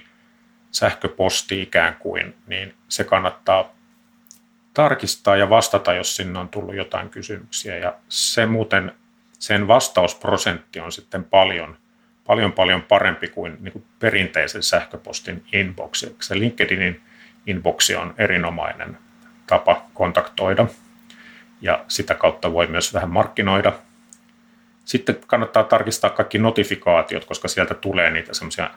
sähköposti 0.75 1.61
ikään 1.61 1.95
kuin, 1.95 2.35
niin 2.47 2.73
se 2.87 3.03
kannattaa 3.03 3.75
tarkistaa 4.73 5.35
ja 5.35 5.49
vastata, 5.49 5.93
jos 5.93 6.15
sinne 6.15 6.39
on 6.39 6.49
tullut 6.49 6.75
jotain 6.75 7.09
kysymyksiä. 7.09 7.77
Ja 7.77 7.93
se 8.09 8.45
muuten, 8.45 8.91
sen 9.39 9.67
vastausprosentti 9.67 10.79
on 10.79 10.91
sitten 10.91 11.23
paljon, 11.23 11.77
paljon, 12.27 12.51
paljon 12.51 12.81
parempi 12.81 13.27
kuin, 13.27 13.57
niin 13.59 13.71
kuin 13.71 13.85
perinteisen 13.99 14.63
sähköpostin 14.63 15.43
inboxi. 15.53 16.15
Se 16.21 16.39
LinkedInin 16.39 17.01
inboxi 17.47 17.95
on 17.95 18.13
erinomainen 18.17 18.97
tapa 19.47 19.85
kontaktoida 19.93 20.67
ja 21.61 21.85
sitä 21.87 22.15
kautta 22.15 22.53
voi 22.53 22.67
myös 22.67 22.93
vähän 22.93 23.09
markkinoida. 23.09 23.73
Sitten 24.85 25.17
kannattaa 25.27 25.63
tarkistaa 25.63 26.09
kaikki 26.09 26.37
notifikaatiot, 26.37 27.25
koska 27.25 27.47
sieltä 27.47 27.73
tulee 27.73 28.11
niitä 28.11 28.33
semmoisia, 28.33 28.69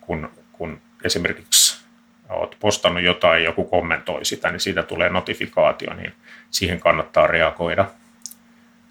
kun, 0.00 0.30
kun 0.52 0.80
esimerkiksi 1.04 1.84
olet 2.28 2.56
postannut 2.60 3.02
jotain 3.02 3.42
ja 3.42 3.48
joku 3.48 3.64
kommentoi 3.64 4.24
sitä, 4.24 4.50
niin 4.50 4.60
siitä 4.60 4.82
tulee 4.82 5.08
notifikaatio, 5.08 5.94
niin 5.94 6.12
siihen 6.50 6.80
kannattaa 6.80 7.26
reagoida. 7.26 7.84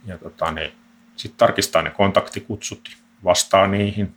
Ja 0.05 0.17
tota, 0.17 0.51
niin, 0.51 0.71
sitten 1.15 1.37
tarkistaa 1.37 1.81
ne 1.81 1.89
kontaktikutsut, 1.89 2.89
vastaa 3.23 3.67
niihin. 3.67 4.15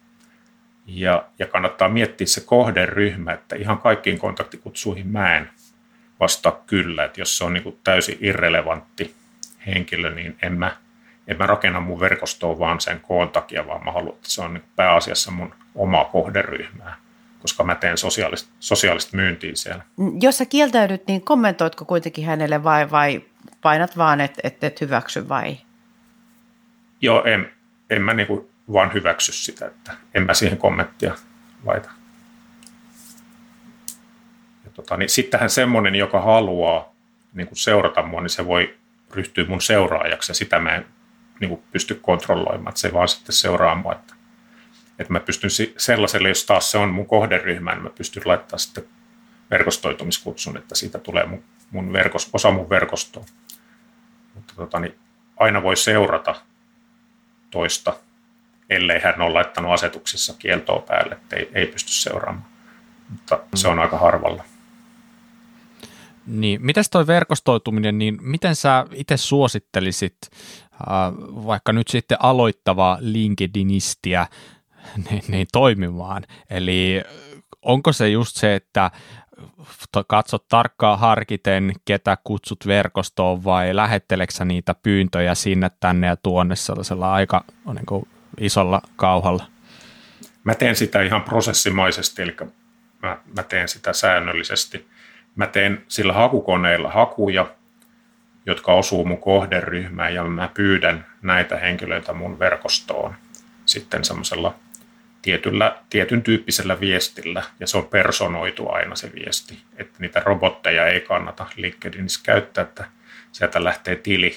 Ja, 0.86 1.24
ja 1.38 1.46
kannattaa 1.46 1.88
miettiä 1.88 2.26
se 2.26 2.40
kohderyhmä, 2.40 3.32
että 3.32 3.56
ihan 3.56 3.78
kaikkiin 3.78 4.18
kontaktikutsuihin 4.18 5.08
mä 5.08 5.36
en 5.36 5.50
vastaa 6.20 6.62
kyllä. 6.66 7.04
Että 7.04 7.20
jos 7.20 7.38
se 7.38 7.44
on 7.44 7.52
niin 7.52 7.78
täysin 7.84 8.18
irrelevantti 8.20 9.14
henkilö, 9.66 10.14
niin 10.14 10.38
en 10.42 10.52
mä, 10.52 10.76
en 11.28 11.38
mä 11.38 11.46
rakenna 11.46 11.80
mun 11.80 12.00
verkostoa 12.00 12.58
vaan 12.58 12.80
sen 12.80 13.00
koon 13.00 13.28
takia, 13.28 13.66
vaan 13.66 13.84
mä 13.84 13.92
haluan, 13.92 14.14
että 14.14 14.30
se 14.30 14.42
on 14.42 14.54
niin 14.54 14.64
pääasiassa 14.76 15.30
mun 15.30 15.54
omaa 15.74 16.04
kohderyhmää 16.04 17.05
koska 17.42 17.64
mä 17.64 17.74
teen 17.74 17.98
sosiaalista, 17.98 18.50
sosiaalista 18.60 19.16
myyntiä 19.16 19.52
siellä. 19.54 19.84
Jos 20.20 20.38
sä 20.38 20.44
kieltäydyt, 20.44 21.06
niin 21.06 21.22
kommentoitko 21.22 21.84
kuitenkin 21.84 22.26
hänelle 22.26 22.64
vai, 22.64 22.90
vai 22.90 23.22
painat 23.62 23.96
vaan, 23.96 24.20
että 24.20 24.40
et, 24.44 24.64
et 24.64 24.80
hyväksy 24.80 25.28
vai? 25.28 25.56
Joo, 27.00 27.24
en, 27.24 27.52
en 27.90 28.02
mä 28.02 28.14
niinku 28.14 28.50
vaan 28.72 28.94
hyväksy 28.94 29.32
sitä, 29.32 29.66
että 29.66 29.92
en 30.14 30.22
mä 30.22 30.34
siihen 30.34 30.58
kommenttia 30.58 31.14
laita. 31.64 31.90
Ja 34.64 34.70
tota, 34.74 34.96
niin 34.96 35.08
sittenhän 35.08 35.50
semmoinen, 35.50 35.94
joka 35.94 36.20
haluaa 36.20 36.92
niin 37.34 37.46
kuin 37.46 37.58
seurata 37.58 38.02
mua, 38.02 38.20
niin 38.20 38.30
se 38.30 38.46
voi 38.46 38.74
ryhtyä 39.14 39.44
mun 39.48 39.60
seuraajaksi 39.60 40.30
ja 40.30 40.34
sitä 40.34 40.58
mä 40.58 40.74
en 40.74 40.86
niin 41.40 41.48
kuin 41.48 41.62
pysty 41.72 41.94
kontrolloimaan, 41.94 42.68
että 42.68 42.80
se 42.80 42.92
vaan 42.92 43.08
sitten 43.08 43.34
seuraa 43.34 43.74
mua, 43.74 43.92
että 43.92 44.14
että 44.98 45.12
mä 45.12 45.20
pystyn 45.20 45.50
sellaiselle, 45.76 46.28
jos 46.28 46.44
taas 46.44 46.70
se 46.70 46.78
on 46.78 46.88
mun 46.88 47.06
kohderyhmä, 47.06 47.72
niin 47.72 47.82
mä 47.82 47.90
pystyn 47.90 48.22
laittamaan 48.26 48.60
sitten 48.60 48.84
verkostoitumiskutsun, 49.50 50.56
että 50.56 50.74
siitä 50.74 50.98
tulee 50.98 51.26
mun, 51.26 51.44
mun 51.70 51.92
verkos, 51.92 52.30
osa 52.32 52.50
mun 52.50 52.70
verkostoa. 52.70 53.24
Mutta 54.34 54.54
tota, 54.56 54.80
niin 54.80 54.94
aina 55.36 55.62
voi 55.62 55.76
seurata 55.76 56.34
toista, 57.50 57.96
ellei 58.70 59.00
hän 59.00 59.20
ole 59.20 59.32
laittanut 59.32 59.72
asetuksessa 59.72 60.34
kieltoa 60.38 60.80
päälle, 60.80 61.14
että 61.14 61.36
ei, 61.36 61.50
ei 61.54 61.66
pysty 61.66 61.90
seuraamaan. 61.90 62.48
Mutta 63.08 63.38
se 63.54 63.68
on 63.68 63.78
aika 63.78 63.98
harvalla. 63.98 64.44
Niin, 66.26 66.66
miten 66.66 66.84
toi 66.90 67.06
verkostoituminen, 67.06 67.98
niin 67.98 68.18
miten 68.20 68.56
sä 68.56 68.86
itse 68.92 69.16
suosittelisit 69.16 70.16
äh, 70.32 71.12
vaikka 71.46 71.72
nyt 71.72 71.88
sitten 71.88 72.18
aloittavaa 72.20 72.98
LinkedInistiä 73.00 74.26
niin, 75.10 75.22
niin 75.28 75.46
toimimaan. 75.52 76.22
Eli 76.50 77.02
onko 77.62 77.92
se 77.92 78.08
just 78.08 78.36
se, 78.36 78.54
että 78.54 78.90
katsot 80.06 80.48
tarkkaan 80.48 80.98
harkiten, 80.98 81.72
ketä 81.84 82.16
kutsut 82.24 82.66
verkostoon 82.66 83.44
vai 83.44 83.76
lähetteleksä 83.76 84.44
niitä 84.44 84.74
pyyntöjä 84.82 85.34
sinne, 85.34 85.70
tänne 85.80 86.06
ja 86.06 86.16
tuonne 86.16 86.56
sellaisella 86.56 87.12
aika 87.12 87.44
niin 87.74 87.86
kuin 87.86 88.08
isolla 88.38 88.82
kauhalla? 88.96 89.44
Mä 90.44 90.54
teen 90.54 90.76
sitä 90.76 91.02
ihan 91.02 91.22
prosessimaisesti, 91.22 92.22
eli 92.22 92.36
mä, 93.02 93.18
mä 93.36 93.42
teen 93.42 93.68
sitä 93.68 93.92
säännöllisesti. 93.92 94.86
Mä 95.36 95.46
teen 95.46 95.84
sillä 95.88 96.12
hakukoneella 96.12 96.90
hakuja, 96.90 97.46
jotka 98.46 98.72
osuu 98.72 99.04
mun 99.04 99.18
kohderyhmään 99.18 100.14
ja 100.14 100.24
mä 100.24 100.50
pyydän 100.54 101.06
näitä 101.22 101.56
henkilöitä 101.56 102.12
mun 102.12 102.38
verkostoon 102.38 103.14
sitten 103.66 104.04
semmoisella 104.04 104.54
tietyllä, 105.26 105.76
tietyn 105.90 106.22
tyyppisellä 106.22 106.80
viestillä, 106.80 107.42
ja 107.60 107.66
se 107.66 107.76
on 107.76 107.84
personoitu 107.84 108.68
aina 108.68 108.96
se 108.96 109.12
viesti, 109.14 109.58
että 109.76 109.94
niitä 109.98 110.20
robotteja 110.20 110.86
ei 110.86 111.00
kannata 111.00 111.46
LinkedInissä 111.56 112.20
käyttää, 112.22 112.62
että 112.62 112.84
sieltä 113.32 113.64
lähtee 113.64 113.96
tili, 113.96 114.36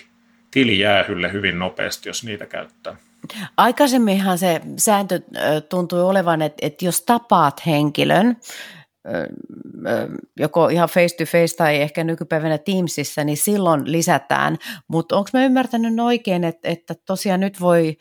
tili 0.52 0.80
jäähylle 0.80 1.32
hyvin 1.32 1.60
nopeasti, 1.60 2.10
jos 2.10 2.24
niitä 2.24 2.46
käyttää. 2.46 2.96
Aikaisemminhan 3.58 4.38
se 4.38 4.62
sääntö 4.78 5.20
tuntui 5.70 6.02
olevan, 6.02 6.42
että, 6.42 6.68
että 6.68 6.86
jos 6.86 7.02
tapaat 7.02 7.66
henkilön, 7.66 8.38
joko 10.40 10.68
ihan 10.68 10.90
face 10.90 11.18
to 11.18 11.26
face 11.26 11.56
tai 11.58 11.82
ehkä 11.82 12.04
nykypäivänä 12.04 12.58
Teamsissa, 12.58 13.24
niin 13.24 13.38
silloin 13.38 13.92
lisätään. 13.92 14.58
Mutta 14.88 15.18
onko 15.18 15.30
mä 15.34 15.46
ymmärtänyt 15.46 16.00
oikein, 16.00 16.44
että, 16.44 16.70
että 16.70 16.96
tosiaan 17.06 17.40
nyt 17.40 17.62
voi 17.62 17.98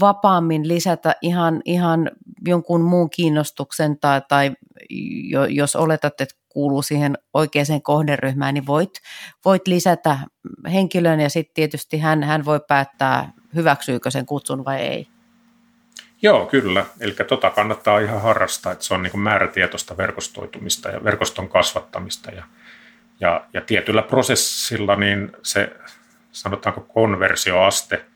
vapaammin 0.00 0.68
lisätä 0.68 1.14
ihan, 1.22 1.62
ihan 1.64 2.10
jonkun 2.46 2.80
muun 2.80 3.10
kiinnostuksen 3.10 3.98
tai, 3.98 4.22
tai 4.28 4.52
jos 5.48 5.76
oletat, 5.76 6.20
että 6.20 6.34
kuuluu 6.48 6.82
siihen 6.82 7.18
oikeaan 7.34 7.82
kohderyhmään, 7.82 8.54
niin 8.54 8.66
voit, 8.66 8.90
voit 9.44 9.68
lisätä 9.68 10.18
henkilön 10.72 11.20
ja 11.20 11.30
sitten 11.30 11.54
tietysti 11.54 11.98
hän, 11.98 12.22
hän 12.22 12.44
voi 12.44 12.60
päättää, 12.68 13.32
hyväksyykö 13.54 14.10
sen 14.10 14.26
kutsun 14.26 14.64
vai 14.64 14.80
ei. 14.80 15.08
Joo, 16.22 16.46
kyllä. 16.46 16.86
Eli 17.00 17.14
tota 17.28 17.50
kannattaa 17.50 17.98
ihan 17.98 18.22
harrastaa, 18.22 18.72
että 18.72 18.84
se 18.84 18.94
on 18.94 19.02
niin 19.02 19.20
määrätietoista 19.20 19.96
verkostoitumista 19.96 20.88
ja 20.88 21.04
verkoston 21.04 21.48
kasvattamista. 21.48 22.30
Ja, 22.30 22.44
ja, 23.20 23.44
ja 23.52 23.60
tietyllä 23.60 24.02
prosessilla 24.02 24.96
niin 24.96 25.32
se, 25.42 25.76
sanotaanko 26.32 26.80
konversioaste– 26.80 28.04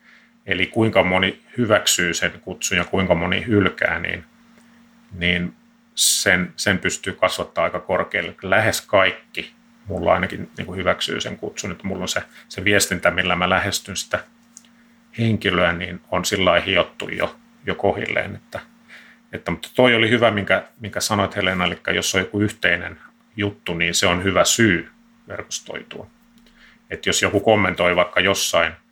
Eli 0.47 0.67
kuinka 0.67 1.03
moni 1.03 1.43
hyväksyy 1.59 2.15
sen 2.15 2.33
kutsun 2.41 2.79
ja 2.79 2.85
kuinka 2.85 3.15
moni 3.15 3.47
hylkää, 3.47 3.99
niin, 3.99 4.25
niin 5.19 5.55
sen, 5.95 6.53
sen 6.57 6.79
pystyy 6.79 7.13
kasvattaa 7.13 7.65
aika 7.65 7.81
korkealle. 7.81 8.35
Lähes 8.43 8.81
kaikki 8.81 9.53
mulla 9.87 10.13
ainakin 10.13 10.51
niin 10.57 10.67
kuin 10.67 10.79
hyväksyy 10.79 11.21
sen 11.21 11.37
kutsun, 11.37 11.73
että 11.73 11.87
mulla 11.87 12.03
on 12.03 12.09
se, 12.09 12.23
se 12.49 12.65
viestintä, 12.65 13.11
millä 13.11 13.37
mä 13.37 13.51
lähestyn 13.51 13.97
sitä 13.97 14.25
henkilöä, 15.19 15.73
niin 15.73 16.01
on 16.11 16.25
sillä 16.25 16.61
hiottu 16.61 17.09
jo, 17.09 17.37
jo 17.67 17.75
kohilleen. 17.75 18.35
Että, 18.35 18.61
että, 19.33 19.51
mutta 19.51 19.69
toi 19.75 19.95
oli 19.95 20.11
hyvä, 20.11 20.31
minkä, 20.31 20.65
minkä 20.81 21.01
sanoit 21.01 21.37
Helena, 21.37 21.65
eli 21.65 21.79
jos 21.95 22.15
on 22.15 22.21
joku 22.21 22.41
yhteinen 22.41 22.99
juttu, 23.37 23.75
niin 23.75 23.95
se 23.95 24.07
on 24.07 24.25
hyvä 24.25 24.45
syy 24.45 24.91
verkostoitua. 25.29 26.07
Että 26.91 27.09
jos 27.09 27.23
joku 27.23 27.41
kommentoi 27.41 27.97
vaikka 27.97 28.21
jossain– 28.21 28.73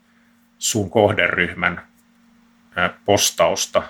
sun 0.64 0.90
kohderyhmän 0.90 1.83
postausta 3.05 3.83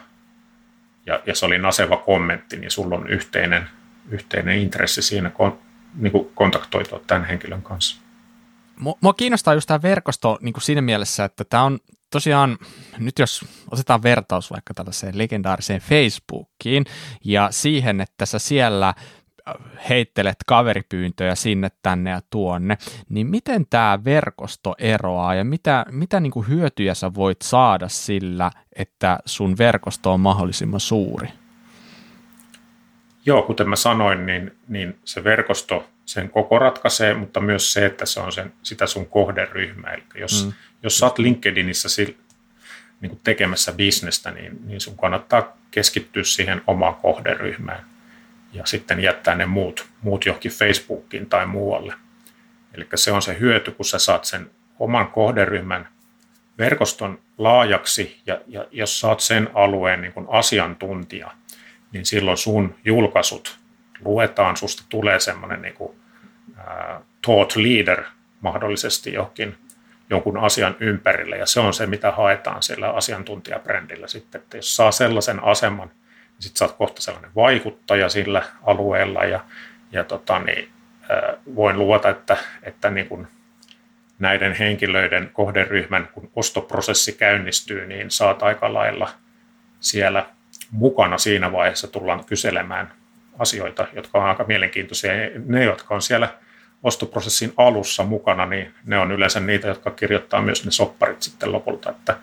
ja, 1.06 1.22
ja 1.26 1.34
se 1.34 1.46
oli 1.46 1.58
naseva 1.58 1.96
kommentti, 1.96 2.56
niin 2.56 2.70
sulla 2.70 2.96
on 2.96 3.08
yhteinen, 3.08 3.68
yhteinen 4.10 4.58
intressi 4.58 5.02
siinä 5.02 5.30
kon, 5.30 5.58
niin 5.94 6.12
kontaktoitua 6.34 7.00
tämän 7.06 7.24
henkilön 7.24 7.62
kanssa. 7.62 8.00
Mua 9.00 9.14
kiinnostaa 9.14 9.54
just 9.54 9.66
tämä 9.66 9.82
verkosto 9.82 10.38
niin 10.40 10.52
kuin 10.52 10.62
siinä 10.62 10.80
mielessä, 10.80 11.24
että 11.24 11.44
tämä 11.44 11.62
on 11.62 11.78
tosiaan, 12.10 12.58
nyt 12.98 13.18
jos 13.18 13.44
otetaan 13.70 14.02
vertaus 14.02 14.50
vaikka 14.50 14.74
tällaiseen 14.74 15.18
legendaariseen 15.18 15.80
Facebookiin 15.80 16.84
ja 17.24 17.48
siihen, 17.50 18.00
että 18.00 18.26
sä 18.26 18.38
siellä 18.38 18.94
heittelet 19.88 20.36
kaveripyyntöjä 20.46 21.34
sinne, 21.34 21.68
tänne 21.82 22.10
ja 22.10 22.20
tuonne, 22.30 22.78
niin 23.08 23.26
miten 23.26 23.66
tämä 23.70 23.98
verkosto 24.04 24.74
eroaa 24.78 25.34
ja 25.34 25.44
mitä, 25.44 25.86
mitä 25.90 26.20
niin 26.20 26.30
kuin 26.30 26.48
hyötyjä 26.48 26.94
sä 26.94 27.14
voit 27.14 27.42
saada 27.42 27.88
sillä, 27.88 28.50
että 28.76 29.18
sun 29.26 29.58
verkosto 29.58 30.12
on 30.12 30.20
mahdollisimman 30.20 30.80
suuri? 30.80 31.28
Joo, 33.26 33.42
kuten 33.42 33.68
mä 33.68 33.76
sanoin, 33.76 34.26
niin, 34.26 34.56
niin 34.68 34.98
se 35.04 35.24
verkosto 35.24 35.88
sen 36.04 36.30
koko 36.30 36.58
ratkaisee, 36.58 37.14
mutta 37.14 37.40
myös 37.40 37.72
se, 37.72 37.86
että 37.86 38.06
se 38.06 38.20
on 38.20 38.32
sen, 38.32 38.52
sitä 38.62 38.86
sun 38.86 39.06
kohderyhmää. 39.06 39.92
Eli 39.92 40.02
jos, 40.14 40.46
mm. 40.46 40.52
jos 40.82 40.98
sä 40.98 41.06
oot 41.06 41.18
LinkedInissä 41.18 41.88
sil, 41.94 42.12
niin 43.00 43.20
tekemässä 43.24 43.72
bisnestä, 43.72 44.30
niin, 44.30 44.58
niin 44.64 44.80
sun 44.80 44.96
kannattaa 44.96 45.56
keskittyä 45.70 46.24
siihen 46.24 46.62
omaan 46.66 46.94
kohderyhmään 46.94 47.93
ja 48.54 48.66
sitten 48.66 49.00
jättää 49.00 49.34
ne 49.34 49.46
muut, 49.46 49.86
muut 50.02 50.26
johonkin 50.26 50.52
Facebookiin 50.52 51.26
tai 51.26 51.46
muualle. 51.46 51.94
Eli 52.74 52.86
se 52.94 53.12
on 53.12 53.22
se 53.22 53.38
hyöty, 53.40 53.70
kun 53.70 53.84
sä 53.84 53.98
saat 53.98 54.24
sen 54.24 54.50
oman 54.78 55.08
kohderyhmän 55.08 55.88
verkoston 56.58 57.18
laajaksi 57.38 58.20
ja, 58.26 58.40
ja 58.46 58.66
jos 58.70 59.00
saat 59.00 59.20
sen 59.20 59.50
alueen 59.54 60.00
niin 60.00 60.12
kuin 60.12 60.26
asiantuntija, 60.30 61.30
niin 61.92 62.06
silloin 62.06 62.36
sun 62.36 62.74
julkaisut 62.84 63.58
luetaan, 64.04 64.56
susta 64.56 64.82
tulee 64.88 65.20
semmoinen 65.20 65.62
niin 65.62 65.74
kuin, 65.74 65.98
ää, 66.56 67.00
thought 67.24 67.56
leader 67.56 68.04
mahdollisesti 68.40 69.12
johonkin 69.12 69.56
jonkun 70.10 70.38
asian 70.38 70.76
ympärille, 70.80 71.36
ja 71.36 71.46
se 71.46 71.60
on 71.60 71.74
se, 71.74 71.86
mitä 71.86 72.10
haetaan 72.10 72.62
sillä 72.62 72.90
asiantuntijabrändillä 72.90 74.08
sitten, 74.08 74.40
että 74.40 74.56
jos 74.56 74.76
saa 74.76 74.92
sellaisen 74.92 75.44
aseman, 75.44 75.90
sitten 76.38 76.58
sä 76.58 76.64
oot 76.64 76.76
kohta 76.76 77.02
sellainen 77.02 77.30
vaikuttaja 77.36 78.08
sillä 78.08 78.42
alueella, 78.62 79.24
ja, 79.24 79.44
ja 79.92 80.04
tota, 80.04 80.38
niin, 80.38 80.68
ää, 81.08 81.34
voin 81.54 81.78
luvata, 81.78 82.08
että, 82.08 82.36
että 82.62 82.90
niin 82.90 83.08
kun 83.08 83.26
näiden 84.18 84.52
henkilöiden 84.52 85.30
kohderyhmän, 85.32 86.08
kun 86.12 86.30
ostoprosessi 86.36 87.12
käynnistyy, 87.12 87.86
niin 87.86 88.10
saat 88.10 88.42
aika 88.42 88.74
lailla 88.74 89.10
siellä 89.80 90.26
mukana 90.70 91.18
siinä 91.18 91.52
vaiheessa 91.52 91.88
tullaan 91.88 92.24
kyselemään 92.24 92.92
asioita, 93.38 93.86
jotka 93.92 94.18
on 94.18 94.28
aika 94.28 94.44
mielenkiintoisia. 94.44 95.12
Ne, 95.46 95.64
jotka 95.64 95.94
on 95.94 96.02
siellä 96.02 96.28
ostoprosessin 96.82 97.52
alussa 97.56 98.04
mukana, 98.04 98.46
niin 98.46 98.74
ne 98.84 98.98
on 98.98 99.12
yleensä 99.12 99.40
niitä, 99.40 99.68
jotka 99.68 99.90
kirjoittaa 99.90 100.42
myös 100.42 100.64
ne 100.64 100.70
sopparit 100.70 101.22
sitten 101.22 101.52
lopulta, 101.52 101.90
että, 101.90 102.16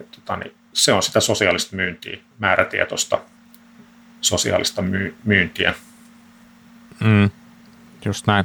että 0.00 0.20
tota, 0.20 0.36
niin 0.36 0.54
se 0.72 0.92
on 0.92 1.02
sitä 1.02 1.20
sosiaalista 1.20 1.76
myyntiä, 1.76 2.18
määrätietoista 2.38 3.18
sosiaalista 4.24 4.82
myy- 4.82 5.14
myyntiä. 5.24 5.74
Mm, 7.00 7.30
just 8.04 8.26
näin. 8.26 8.44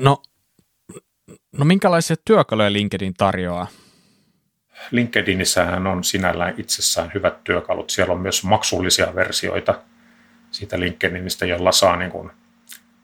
No, 0.00 0.22
no 1.52 1.64
minkälaisia 1.64 2.16
työkaluja 2.24 2.72
LinkedIn 2.72 3.14
tarjoaa? 3.14 3.66
LinkedInissähän 4.90 5.86
on 5.86 6.04
sinällään 6.04 6.54
itsessään 6.58 7.10
hyvät 7.14 7.44
työkalut. 7.44 7.90
Siellä 7.90 8.14
on 8.14 8.20
myös 8.20 8.44
maksullisia 8.44 9.14
versioita 9.14 9.80
siitä 10.50 10.80
LinkedInistä, 10.80 11.46
jolla 11.46 11.72
saa 11.72 11.96
niin 11.96 12.10
kuin 12.10 12.30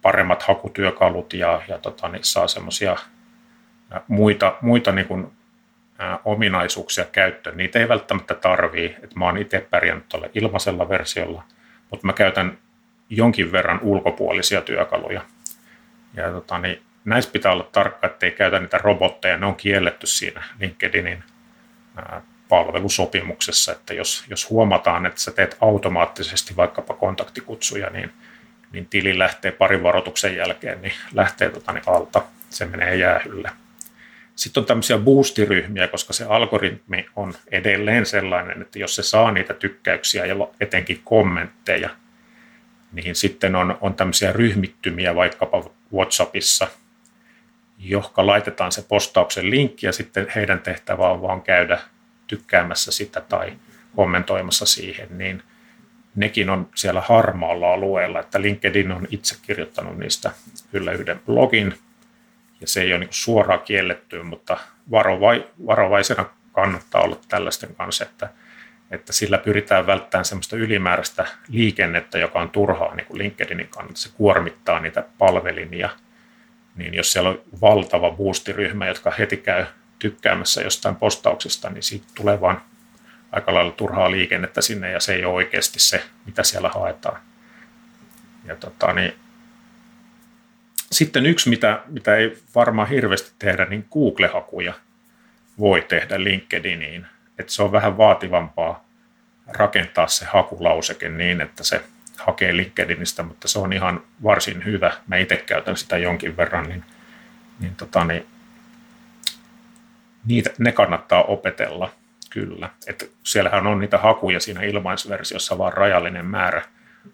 paremmat 0.03 0.43
hakutyökalut 0.43 1.33
ja, 1.33 1.63
ja 1.69 1.79
tota, 1.79 2.09
niin 2.09 2.25
saa 2.25 2.49
semmoisia 2.49 2.97
muita, 4.09 4.57
muita 4.61 4.93
niin 4.93 5.07
kuin, 5.07 5.33
ominaisuuksia 6.25 7.05
käyttöön. 7.05 7.57
Niitä 7.57 7.79
ei 7.79 7.89
välttämättä 7.89 8.35
tarvii, 8.35 8.97
että 9.03 9.19
mä 9.19 9.25
oon 9.25 9.39
itse 9.39 9.67
pärjännyt 9.71 10.09
tuolle 10.09 10.31
ilmaisella 10.35 10.89
versiolla, 10.89 11.43
mutta 11.91 12.07
mä 12.07 12.13
käytän 12.13 12.59
jonkin 13.11 13.53
verran 13.53 13.81
ulkopuolisia 13.83 14.61
työkaluja. 14.61 15.23
Ja 16.15 16.31
tota, 16.31 16.59
niin, 16.59 16.83
näissä 17.05 17.31
pitää 17.31 17.53
olla 17.53 17.69
tarkka, 17.73 18.07
ettei 18.07 18.31
käytä 18.31 18.61
niitä 18.61 18.79
robotteja, 18.79 19.37
ne 19.37 19.47
on 19.47 19.57
kielletty 19.57 20.07
siinä 20.07 20.43
LinkedInin 20.61 21.25
palvelusopimuksessa, 22.49 23.73
että 23.73 23.95
jos, 23.95 24.25
jos 24.31 24.51
huomataan, 24.51 25.07
että 25.07 25.21
sä 25.21 25.31
teet 25.31 25.57
automaattisesti 25.61 26.57
vaikkapa 26.57 26.95
kontaktikutsuja, 26.95 27.91
niin 27.91 28.11
niin 28.75 28.87
tili 28.87 29.19
lähtee 29.19 29.53
parin 29.53 29.83
varoituksen 29.83 30.37
jälkeen, 30.37 30.83
niin 30.83 30.93
lähtee 31.13 31.51
tota, 31.51 31.73
niin 31.73 31.85
alta, 31.87 32.23
se 32.51 32.67
menee 32.67 32.97
jäähylle. 32.97 33.51
Sitten 34.37 34.61
on 34.61 34.67
tämmöisiä 34.67 34.99
boostiryhmiä, 34.99 35.89
koska 35.89 36.13
se 36.13 36.25
algoritmi 36.25 37.07
on 37.17 37.35
edelleen 37.51 38.07
sellainen, 38.07 38.63
että 38.63 38.79
jos 38.79 38.95
se 38.95 39.03
saa 39.03 39.33
niitä 39.33 39.55
tykkäyksiä 39.55 40.27
ja 40.27 40.35
etenkin 40.61 41.01
kommentteja, 41.05 41.91
niin 42.93 43.15
sitten 43.15 43.55
on, 43.57 43.79
on 43.81 43.95
tämmöisiä 43.95 44.33
ryhmittymiä 44.33 45.15
vaikkapa 45.15 45.71
WhatsAppissa, 45.95 46.69
johon 47.79 48.27
laitetaan 48.27 48.73
se 48.73 48.85
postauksen 48.89 49.51
linkki 49.51 49.87
ja 49.87 49.93
sitten 49.93 50.27
heidän 50.35 50.61
tehtävä 50.61 51.11
on 51.11 51.23
vaan 51.23 51.43
käydä 51.43 51.79
tykkäämässä 52.27 52.93
sitä 52.93 53.21
tai 53.21 53.53
kommentoimassa 53.97 54.67
siihen, 54.67 55.19
niin– 55.19 55.43
nekin 56.15 56.51
on 56.51 56.69
siellä 56.75 57.01
harmaalla 57.01 57.73
alueella, 57.73 58.21
että 58.21 58.43
LinkedIn 58.43 58.93
on 58.93 59.07
itse 59.11 59.37
kirjoittanut 59.43 59.99
niistä 59.99 60.31
kyllä 60.71 60.93
yhden 60.93 61.21
blogin, 61.27 61.75
ja 62.65 62.69
se 62.69 62.83
ei 62.83 62.93
ole 62.93 62.99
niin 62.99 63.09
suoraan 63.13 63.61
kielletty, 63.61 64.23
mutta 64.23 64.57
varovai, 64.91 65.49
varovaisena 65.67 66.25
kannattaa 66.53 67.03
olla 67.03 67.17
tällaisten 67.29 67.75
kanssa, 67.75 68.05
että, 68.05 68.29
että 68.91 69.13
sillä 69.13 69.39
pyritään 69.39 69.87
välttämään 69.87 70.25
sellaista 70.25 70.57
ylimääräistä 70.57 71.27
liikennettä, 71.49 72.19
joka 72.19 72.41
on 72.41 72.51
turhaa 72.51 72.95
niin 72.95 73.07
kuin 73.07 73.19
LinkedInin 73.19 73.69
kannalta. 73.69 74.01
Se 74.01 74.11
kuormittaa 74.15 74.81
niitä 74.81 75.05
palvelimia, 75.19 75.91
niin 76.77 76.95
jos 76.95 77.13
siellä 77.13 77.31
on 77.31 77.41
valtava 77.61 78.11
boostiryhmä, 78.11 78.87
jotka 78.87 79.13
heti 79.19 79.37
käy 79.37 79.65
tykkäämässä 79.99 80.63
jostain 80.63 80.97
postauksesta, 80.97 81.71
niin 81.71 81.83
siitä 81.83 82.07
tulee 82.15 82.41
vain 82.41 82.57
aika 83.33 83.55
lailla 83.55 83.73
turhaa 83.73 84.11
liikennettä 84.11 84.61
sinne 84.61 84.91
ja 84.91 85.01
se 85.01 85.15
ei 85.15 85.25
ole 85.25 85.35
oikeasti 85.35 85.81
se, 85.81 86.05
mitä 86.27 86.43
siellä 86.43 86.69
haetaan. 86.69 87.21
Ja 88.45 88.57
tota, 88.57 88.93
niin, 88.93 89.15
sitten 90.95 91.27
yksi, 91.27 91.49
mitä, 91.49 91.81
mitä 91.87 92.17
ei 92.17 92.39
varmaan 92.55 92.89
hirveästi 92.89 93.33
tehdä, 93.39 93.65
niin 93.65 93.87
Google-hakuja 93.93 94.75
voi 95.59 95.83
tehdä 95.83 96.25
LinkedIniin. 96.25 97.07
Että 97.39 97.53
se 97.53 97.63
on 97.63 97.73
vähän 97.73 97.97
vaativampaa 97.97 98.85
rakentaa 99.47 100.07
se 100.07 100.25
hakulauseke 100.25 101.09
niin, 101.09 101.41
että 101.41 101.65
se 101.65 101.85
hakee 102.19 102.57
LinkedInistä, 102.57 103.23
mutta 103.23 103.49
se 103.49 103.59
on 103.59 103.73
ihan 103.73 104.03
varsin 104.23 104.65
hyvä. 104.65 104.93
Mä 105.07 105.17
itse 105.17 105.37
käytän 105.37 105.77
sitä 105.77 105.99
jonkin 105.99 106.37
verran, 106.37 106.69
niin, 106.69 106.85
niin, 107.61 107.77
tota, 107.77 108.05
niin 108.05 108.27
niitä, 110.25 110.51
ne 110.59 110.73
kannattaa 110.73 111.23
opetella– 111.23 111.91
Kyllä. 112.35 112.71
Että 112.87 113.05
siellähän 113.23 113.67
on 113.67 113.79
niitä 113.79 113.99
hakuja 113.99 114.41
siinä 114.41 114.63
ilmaisversiossa 114.63 115.59
vaan 115.59 115.73
rajallinen 115.73 116.27
määrä 116.27 116.63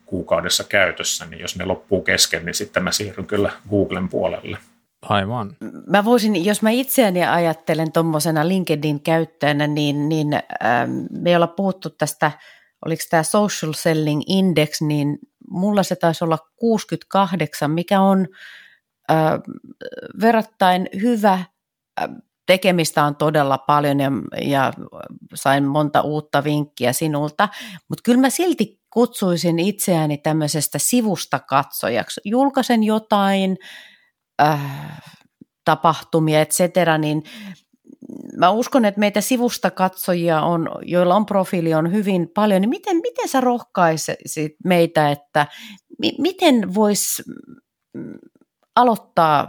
kuukaudessa 0.07 0.65
käytössä, 0.65 1.27
niin 1.27 1.41
jos 1.41 1.57
ne 1.57 1.65
loppuu 1.65 2.03
kesken, 2.03 2.45
niin 2.45 2.55
sitten 2.55 2.83
mä 2.83 2.93
siirryn 2.93 3.27
kyllä 3.27 3.51
Googlen 3.71 4.09
puolelle. 4.09 4.59
Aivan. 5.03 5.57
Mä 5.87 6.05
voisin, 6.05 6.45
jos 6.45 6.63
mä 6.63 6.71
itseäni 6.71 7.25
ajattelen 7.25 7.93
tuommoisena 7.93 8.49
LinkedIn 8.49 9.01
käyttäjänä, 9.01 9.67
niin, 9.67 10.09
niin 10.09 10.35
ähm, 10.35 10.91
me 11.11 11.37
ollaan 11.37 11.55
puhuttu 11.57 11.91
tästä, 11.91 12.33
oliko 12.87 13.03
tämä 13.11 13.23
Social 13.23 13.73
Selling 13.73 14.23
Index, 14.27 14.81
niin 14.81 15.19
mulla 15.51 15.83
se 15.83 15.97
taisi 15.97 16.25
olla 16.25 16.39
68, 16.57 17.71
mikä 17.71 18.01
on 18.01 18.29
äh, 19.11 19.17
verrattain 20.21 20.89
hyvä 21.03 21.33
äh, 21.33 22.09
tekemistä 22.47 23.05
on 23.05 23.17
todella 23.17 23.59
paljon 23.59 24.01
ja, 24.01 24.11
ja 24.43 24.73
sain 25.35 25.65
monta 25.65 26.01
uutta 26.01 26.45
vinkkiä 26.45 26.93
sinulta, 26.93 27.49
mutta 27.89 28.03
kyllä 28.05 28.21
mä 28.21 28.31
silti 28.31 28.80
kutsuisin 28.91 29.59
itseäni 29.59 30.19
tämmöisestä 30.19 30.79
sivusta 30.79 31.39
katsojaksi. 31.39 32.21
Julkaisen 32.25 32.83
jotain 32.83 33.57
äh, 34.43 35.03
tapahtumia, 35.65 36.41
et 36.41 36.51
cetera, 36.51 36.99
niin 36.99 37.23
mä 38.37 38.51
uskon, 38.51 38.85
että 38.85 39.01
meitä 39.01 39.21
sivusta 39.21 39.71
katsojia 39.71 40.41
on, 40.41 40.69
joilla 40.83 41.15
on 41.15 41.27
profiili 41.27 41.75
on 41.75 41.93
hyvin 41.93 42.29
paljon, 42.35 42.61
niin 42.61 42.71
miten, 42.71 42.97
miten 42.97 43.29
sä 43.29 43.41
rohkaisit 43.41 44.57
meitä, 44.65 45.11
että 45.11 45.47
mi, 45.99 46.13
miten 46.19 46.75
voisi 46.75 47.23
mm, 47.95 48.19
aloittaa 48.77 49.49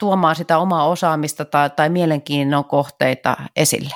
tuomaan 0.00 0.36
sitä 0.36 0.58
omaa 0.58 0.88
osaamista 0.88 1.44
tai, 1.44 1.70
tai 1.70 1.88
mielenkiinnon 1.88 2.64
kohteita 2.64 3.36
esille? 3.56 3.94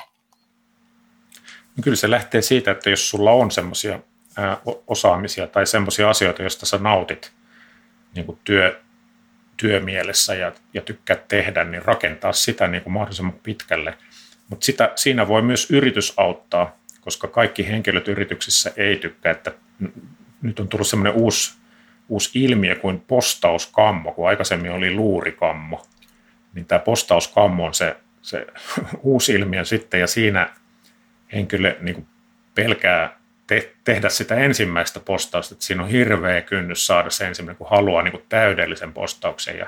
No 1.77 1.83
kyllä 1.83 1.97
se 1.97 2.11
lähtee 2.11 2.41
siitä, 2.41 2.71
että 2.71 2.89
jos 2.89 3.09
sulla 3.09 3.31
on 3.31 3.51
semmoisia 3.51 3.99
osaamisia 4.87 5.47
tai 5.47 5.67
semmoisia 5.67 6.09
asioita, 6.09 6.41
joista 6.41 6.65
sä 6.65 6.77
nautit 6.77 7.31
niin 8.15 8.25
kuin 8.25 8.39
työ, 8.43 8.79
työmielessä 9.57 10.35
ja, 10.35 10.51
ja 10.73 10.81
tykkäät 10.81 11.27
tehdä, 11.27 11.63
niin 11.63 11.85
rakentaa 11.85 12.33
sitä 12.33 12.67
niin 12.67 12.83
kuin 12.83 12.93
mahdollisimman 12.93 13.39
pitkälle. 13.43 13.97
Mutta 14.49 14.65
siinä 14.95 15.27
voi 15.27 15.41
myös 15.41 15.71
yritys 15.71 16.13
auttaa, 16.17 16.77
koska 17.01 17.27
kaikki 17.27 17.67
henkilöt 17.67 18.07
yrityksissä 18.07 18.73
ei 18.77 18.95
tykkää, 18.95 19.31
että 19.31 19.51
nyt 20.41 20.59
on 20.59 20.67
tullut 20.67 20.87
semmoinen 20.87 21.13
uusi 21.13 21.61
uusi 22.11 22.43
ilmiö 22.43 22.75
kuin 22.75 22.99
postauskammo, 22.99 24.11
kun 24.11 24.27
aikaisemmin 24.27 24.71
oli 24.71 24.93
luurikammo, 24.93 25.85
niin 26.53 26.65
tämä 26.65 26.79
postauskammo 26.79 27.65
on 27.65 27.73
se, 27.73 27.97
se 28.21 28.47
uusi 29.01 29.33
ilmiö 29.33 29.65
sitten, 29.65 29.99
ja 29.99 30.07
siinä 30.07 30.49
henkilö 31.33 31.77
niin 31.81 32.07
pelkää 32.55 33.20
te, 33.51 33.73
tehdä 33.83 34.09
sitä 34.09 34.35
ensimmäistä 34.35 34.99
postausta, 34.99 35.55
että 35.55 35.65
siinä 35.65 35.83
on 35.83 35.89
hirveä 35.89 36.41
kynnys 36.41 36.87
saada 36.87 37.09
se 37.09 37.27
ensimmäinen, 37.27 37.57
kun 37.57 37.69
haluaa 37.69 38.03
niin 38.03 38.11
kuin 38.11 38.23
täydellisen 38.29 38.93
postauksen, 38.93 39.57
ja 39.57 39.67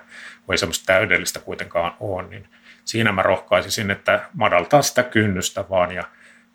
ei 0.51 0.57
semmoista 0.57 0.85
täydellistä 0.85 1.39
kuitenkaan 1.39 1.93
ole, 1.99 2.27
niin 2.27 2.47
siinä 2.85 3.11
mä 3.11 3.21
rohkaisisin, 3.21 3.91
että 3.91 4.25
madaltaa 4.33 4.81
sitä 4.81 5.03
kynnystä 5.03 5.65
vaan, 5.69 5.91
ja, 5.91 6.03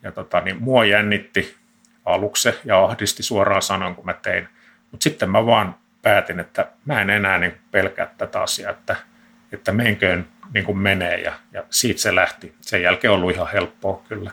ja 0.03 0.13
tota, 0.13 0.41
niin 0.41 0.63
mua 0.63 0.85
jännitti 0.85 1.57
aluksi 2.05 2.55
ja 2.65 2.85
ahdisti 2.85 3.23
suoraan 3.23 3.63
sanon, 3.63 3.95
kun 3.95 4.05
mä 4.05 4.13
tein. 4.13 4.49
Mutta 4.91 5.05
sitten 5.05 5.31
mä 5.31 5.47
vaan 5.47 5.75
päätin, 6.03 6.41
että 6.41 6.69
mä 6.85 7.01
en 7.01 7.11
enää 7.11 7.39
niin 7.39 7.55
pelkää 7.71 8.15
tätä 8.19 8.43
asiaa, 8.43 8.71
että, 8.71 8.97
että 9.53 9.73
menköön 9.73 10.29
niin 10.55 10.65
kuin 10.65 10.79
menee 10.79 11.21
ja, 11.21 11.33
ja 11.53 11.65
siitä 11.71 12.01
se 12.01 12.15
lähti. 12.15 12.55
Sen 12.61 12.83
jälkeen 12.83 13.11
on 13.11 13.17
ollut 13.17 13.35
ihan 13.35 13.49
helppoa 13.53 14.03
kyllä. 14.09 14.31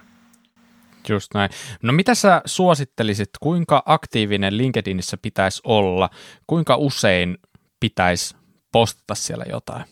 Just 1.09 1.33
näin. 1.33 1.49
No 1.81 1.93
mitä 1.93 2.15
sä 2.15 2.41
suosittelisit, 2.45 3.29
kuinka 3.39 3.83
aktiivinen 3.85 4.57
LinkedInissä 4.57 5.17
pitäisi 5.21 5.61
olla, 5.63 6.09
kuinka 6.47 6.75
usein 6.75 7.37
pitäisi 7.79 8.35
postata 8.71 9.15
siellä 9.15 9.45
jotain? 9.49 9.85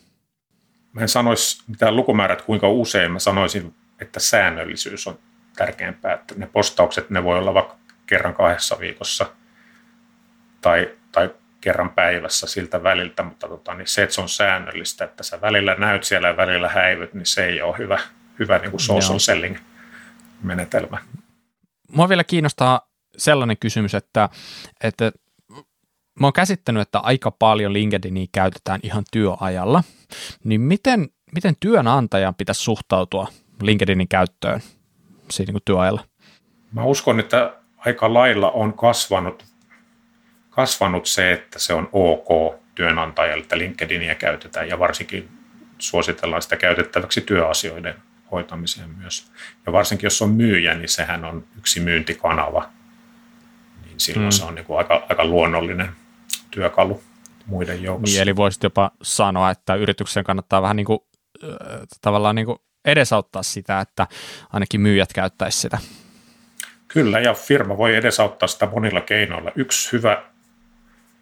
Mä 0.92 1.00
en 1.00 1.08
sanoisi 1.08 1.62
mitään 1.66 1.96
lukumäärät 1.96 2.42
kuinka 2.42 2.68
usein, 2.68 3.12
mä 3.12 3.18
sanoisin, 3.18 3.74
että 4.00 4.20
säännöllisyys 4.20 5.06
on 5.06 5.18
tärkeämpää, 5.56 6.14
että 6.14 6.34
ne 6.36 6.46
postaukset, 6.46 7.10
ne 7.10 7.24
voi 7.24 7.38
olla 7.38 7.54
vaikka 7.54 7.76
kerran 8.06 8.34
kahdessa 8.34 8.78
viikossa 8.80 9.26
tai, 10.60 10.90
tai 11.12 11.30
kerran 11.60 11.90
päivässä 11.90 12.46
siltä 12.46 12.82
väliltä, 12.82 13.22
mutta 13.22 13.48
tota, 13.48 13.74
niin 13.74 13.86
se, 13.86 14.02
että 14.02 14.14
se 14.14 14.20
on 14.20 14.28
säännöllistä, 14.28 15.04
että 15.04 15.22
sä 15.22 15.40
välillä 15.40 15.74
näyt 15.74 16.04
siellä 16.04 16.28
ja 16.28 16.36
välillä 16.36 16.68
häivyt, 16.68 17.14
niin 17.14 17.26
se 17.26 17.46
ei 17.46 17.62
ole 17.62 17.78
hyvä, 17.78 17.98
hyvä 18.38 18.58
niin 18.58 18.70
kuin 18.70 18.80
social 18.80 19.18
selling 19.18 19.56
menetelmä. 20.44 20.98
Mua 21.92 22.08
vielä 22.08 22.24
kiinnostaa 22.24 22.88
sellainen 23.16 23.56
kysymys, 23.58 23.94
että, 23.94 24.28
että 24.84 25.12
mä 26.20 26.26
oon 26.26 26.32
käsittänyt, 26.32 26.82
että 26.82 26.98
aika 26.98 27.30
paljon 27.30 27.72
LinkedInia 27.72 28.26
käytetään 28.32 28.80
ihan 28.82 29.04
työajalla, 29.12 29.84
niin 30.44 30.60
miten, 30.60 31.08
miten 31.34 31.54
työnantajan 31.60 32.34
pitäisi 32.34 32.60
suhtautua 32.60 33.28
LinkedInin 33.62 34.08
käyttöön 34.08 34.60
siinä 35.30 35.52
niin 35.52 35.62
työajalla? 35.64 36.04
Mä 36.72 36.84
uskon, 36.84 37.20
että 37.20 37.56
aika 37.76 38.14
lailla 38.14 38.50
on 38.50 38.72
kasvanut, 38.72 39.44
kasvanut 40.50 41.06
se, 41.06 41.32
että 41.32 41.58
se 41.58 41.74
on 41.74 41.88
ok 41.92 42.60
työnantajalle, 42.74 43.42
että 43.42 43.58
LinkedInia 43.58 44.14
käytetään 44.14 44.68
ja 44.68 44.78
varsinkin 44.78 45.28
suositellaan 45.78 46.42
sitä 46.42 46.56
käytettäväksi 46.56 47.20
työasioiden 47.20 47.94
hoitamiseen 48.30 48.90
myös. 48.90 49.30
Ja 49.66 49.72
varsinkin 49.72 50.06
jos 50.06 50.22
on 50.22 50.30
myyjä, 50.30 50.74
niin 50.74 50.88
sehän 50.88 51.24
on 51.24 51.44
yksi 51.58 51.80
myyntikanava, 51.80 52.68
niin 53.84 54.00
silloin 54.00 54.26
mm. 54.26 54.30
se 54.30 54.44
on 54.44 54.54
niin 54.54 54.64
kuin 54.64 54.78
aika, 54.78 55.06
aika 55.08 55.24
luonnollinen 55.24 55.90
työkalu 56.50 57.02
muiden 57.46 57.82
joukossa. 57.82 58.14
Niin, 58.14 58.22
eli 58.22 58.36
voisit 58.36 58.62
jopa 58.62 58.90
sanoa, 59.02 59.50
että 59.50 59.74
yrityksen 59.74 60.24
kannattaa 60.24 60.62
vähän 60.62 60.76
niin 60.76 60.86
kuin, 60.86 60.98
äh, 61.44 61.50
tavallaan 62.00 62.34
niin 62.34 62.46
kuin 62.46 62.58
edesauttaa 62.84 63.42
sitä, 63.42 63.80
että 63.80 64.06
ainakin 64.52 64.80
myyjät 64.80 65.12
käyttäisi 65.12 65.60
sitä. 65.60 65.78
Kyllä, 66.88 67.20
ja 67.20 67.34
firma 67.34 67.78
voi 67.78 67.96
edesauttaa 67.96 68.48
sitä 68.48 68.66
monilla 68.66 69.00
keinoilla. 69.00 69.52
Yksi 69.54 69.92
hyvä 69.92 70.22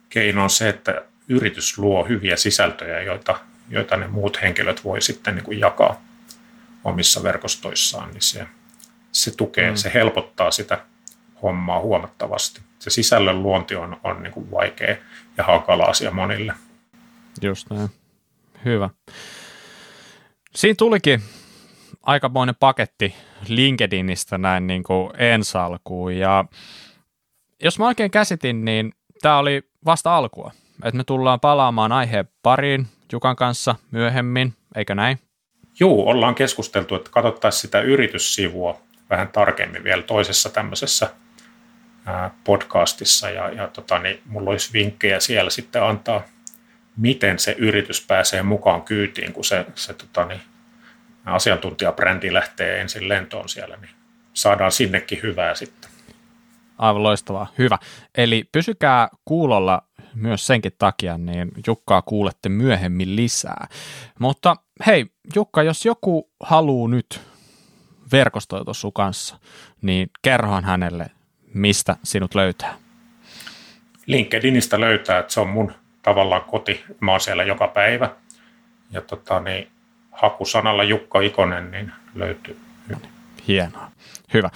keino 0.08 0.42
on 0.42 0.50
se, 0.50 0.68
että 0.68 1.02
yritys 1.28 1.78
luo 1.78 2.04
hyviä 2.04 2.36
sisältöjä, 2.36 3.02
joita, 3.02 3.38
joita 3.68 3.96
ne 3.96 4.06
muut 4.06 4.42
henkilöt 4.42 4.84
voi 4.84 5.02
sitten 5.02 5.34
niin 5.34 5.44
kuin 5.44 5.60
jakaa 5.60 6.02
omissa 6.84 7.22
verkostoissaan, 7.22 8.10
niin 8.10 8.22
se, 8.22 8.46
se 9.12 9.36
tukee, 9.36 9.70
mm. 9.70 9.76
se 9.76 9.90
helpottaa 9.94 10.50
sitä 10.50 10.84
hommaa 11.42 11.80
huomattavasti. 11.80 12.60
Se 12.78 12.90
sisällön 12.90 13.42
luonti 13.42 13.76
on, 13.76 14.00
on 14.04 14.22
niin 14.22 14.32
kuin 14.32 14.50
vaikea 14.50 14.96
ja 15.36 15.44
hankala 15.44 15.84
asia 15.84 16.10
monille. 16.10 16.54
Just 17.42 17.70
näin. 17.70 17.90
Hyvä. 18.64 18.90
Siinä 20.54 20.74
tulikin 20.78 21.22
aikamoinen 22.02 22.54
paketti 22.60 23.14
LinkedInistä 23.48 24.38
näin 24.38 24.66
niin 24.66 24.82
kuin 24.82 25.10
ensalkuun 25.18 26.16
ja 26.16 26.44
jos 27.62 27.78
mä 27.78 27.86
oikein 27.86 28.10
käsitin, 28.10 28.64
niin 28.64 28.92
tämä 29.22 29.38
oli 29.38 29.62
vasta 29.84 30.16
alkua. 30.16 30.52
Että 30.84 30.96
me 30.96 31.04
tullaan 31.04 31.40
palaamaan 31.40 31.92
aiheen 31.92 32.28
pariin 32.42 32.86
Jukan 33.12 33.36
kanssa 33.36 33.74
myöhemmin, 33.90 34.54
eikö 34.76 34.94
näin? 34.94 35.18
Joo, 35.80 36.04
ollaan 36.04 36.34
keskusteltu, 36.34 36.94
että 36.94 37.10
katsottaisiin 37.10 37.60
sitä 37.60 37.80
yrityssivua 37.80 38.80
vähän 39.10 39.28
tarkemmin 39.28 39.84
vielä 39.84 40.02
toisessa 40.02 40.50
tämmöisessä 40.50 41.10
podcastissa 42.44 43.30
ja, 43.30 43.50
ja 43.50 43.68
tota, 43.68 43.98
niin 43.98 44.20
mulla 44.26 44.50
olisi 44.50 44.72
vinkkejä 44.72 45.20
siellä 45.20 45.50
sitten 45.50 45.82
antaa, 45.82 46.22
miten 46.96 47.38
se 47.38 47.54
yritys 47.58 48.06
pääsee 48.06 48.42
mukaan 48.42 48.82
kyytiin, 48.82 49.32
kun 49.32 49.44
se, 49.44 49.66
se 49.74 49.94
tota, 49.94 50.24
niin, 50.24 50.40
asiantuntijabrändi 51.24 52.32
lähtee 52.32 52.80
ensin 52.80 53.08
lentoon 53.08 53.48
siellä, 53.48 53.76
niin 53.76 53.90
saadaan 54.34 54.72
sinnekin 54.72 55.22
hyvää 55.22 55.54
sitten. 55.54 55.90
Aivan 56.78 57.02
loistavaa, 57.02 57.52
hyvä. 57.58 57.78
Eli 58.14 58.44
pysykää 58.52 59.08
kuulolla 59.24 59.82
myös 60.14 60.46
senkin 60.46 60.72
takia, 60.78 61.18
niin 61.18 61.52
Jukkaa 61.66 62.02
kuulette 62.02 62.48
myöhemmin 62.48 63.16
lisää. 63.16 63.66
Mutta 64.18 64.56
hei, 64.86 65.06
Jukka, 65.34 65.62
jos 65.62 65.84
joku 65.84 66.30
haluaa 66.40 66.88
nyt 66.88 67.20
verkostoitua 68.12 68.74
sun 68.74 68.92
kanssa, 68.92 69.38
niin 69.82 70.10
kerrohan 70.22 70.64
hänelle, 70.64 71.06
mistä 71.54 71.96
sinut 72.04 72.34
löytää. 72.34 72.74
LinkedInistä 74.06 74.80
löytää, 74.80 75.18
että 75.18 75.32
se 75.32 75.40
on 75.40 75.48
mun 75.48 75.72
tavallaan 76.02 76.42
koti. 76.42 76.84
Mä 77.00 77.10
oon 77.10 77.20
siellä 77.20 77.42
joka 77.42 77.68
päivä. 77.68 78.10
Ja 78.90 79.00
tota, 79.00 79.40
niin, 79.40 79.68
hakusanalla 80.12 80.84
Jukka 80.84 81.20
Ikonen 81.20 81.70
niin 81.70 81.92
löytyy. 82.14 82.60
Hienoa. 83.48 83.90
Hyvä. 84.34 84.50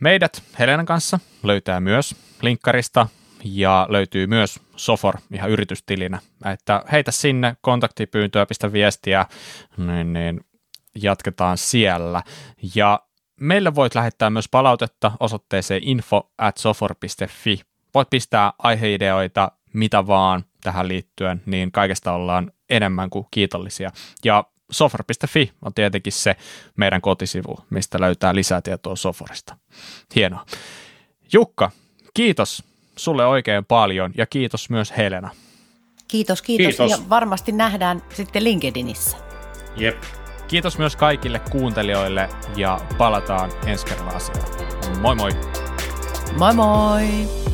Meidät 0.00 0.42
Helenan 0.58 0.86
kanssa 0.86 1.18
löytää 1.42 1.80
myös 1.80 2.16
linkkarista 2.42 3.06
ja 3.44 3.86
löytyy 3.90 4.26
myös 4.26 4.60
Sofor 4.76 5.14
ihan 5.32 5.50
yritystilinä. 5.50 6.18
Että 6.52 6.82
heitä 6.92 7.10
sinne 7.10 7.56
kontaktipyyntöä, 7.60 8.46
pistä 8.46 8.72
viestiä, 8.72 9.26
niin, 9.76 10.12
niin 10.12 10.40
jatketaan 11.02 11.58
siellä. 11.58 12.22
Ja 12.74 13.00
meille 13.40 13.74
voit 13.74 13.94
lähettää 13.94 14.30
myös 14.30 14.48
palautetta 14.48 15.12
osoitteeseen 15.20 15.82
info 15.84 16.30
at 16.38 16.56
sofor.fi. 16.56 17.60
Voit 17.94 18.10
pistää 18.10 18.52
aiheideoita, 18.58 19.52
mitä 19.72 20.06
vaan 20.06 20.44
tähän 20.62 20.88
liittyen, 20.88 21.42
niin 21.46 21.72
kaikesta 21.72 22.12
ollaan 22.12 22.52
enemmän 22.70 23.10
kuin 23.10 23.26
kiitollisia. 23.30 23.90
Ja 24.24 24.44
sofor.fi 24.70 25.52
on 25.62 25.74
tietenkin 25.74 26.12
se 26.12 26.36
meidän 26.76 27.00
kotisivu, 27.00 27.58
mistä 27.70 28.00
löytää 28.00 28.34
lisää 28.34 28.62
tietoa 28.62 28.96
Soforista. 28.96 29.56
Hienoa. 30.14 30.46
Jukka, 31.32 31.70
kiitos 32.14 32.62
sulle 32.96 33.26
oikein 33.26 33.64
paljon 33.64 34.12
ja 34.16 34.26
kiitos 34.26 34.70
myös 34.70 34.96
Helena. 34.96 35.30
Kiitos, 36.08 36.42
kiitos, 36.42 36.76
kiitos. 36.76 36.90
ja 36.90 37.08
varmasti 37.08 37.52
nähdään 37.52 38.02
sitten 38.14 38.44
LinkedInissä. 38.44 39.16
Jep. 39.76 40.02
Kiitos 40.48 40.78
myös 40.78 40.96
kaikille 40.96 41.38
kuuntelijoille 41.38 42.28
ja 42.56 42.80
palataan 42.98 43.52
ensi 43.66 43.86
kerralla 43.86 44.12
asiaan. 44.12 44.48
Moi 45.00 45.14
moi! 45.14 45.30
Moi 46.38 46.54
moi! 46.54 47.45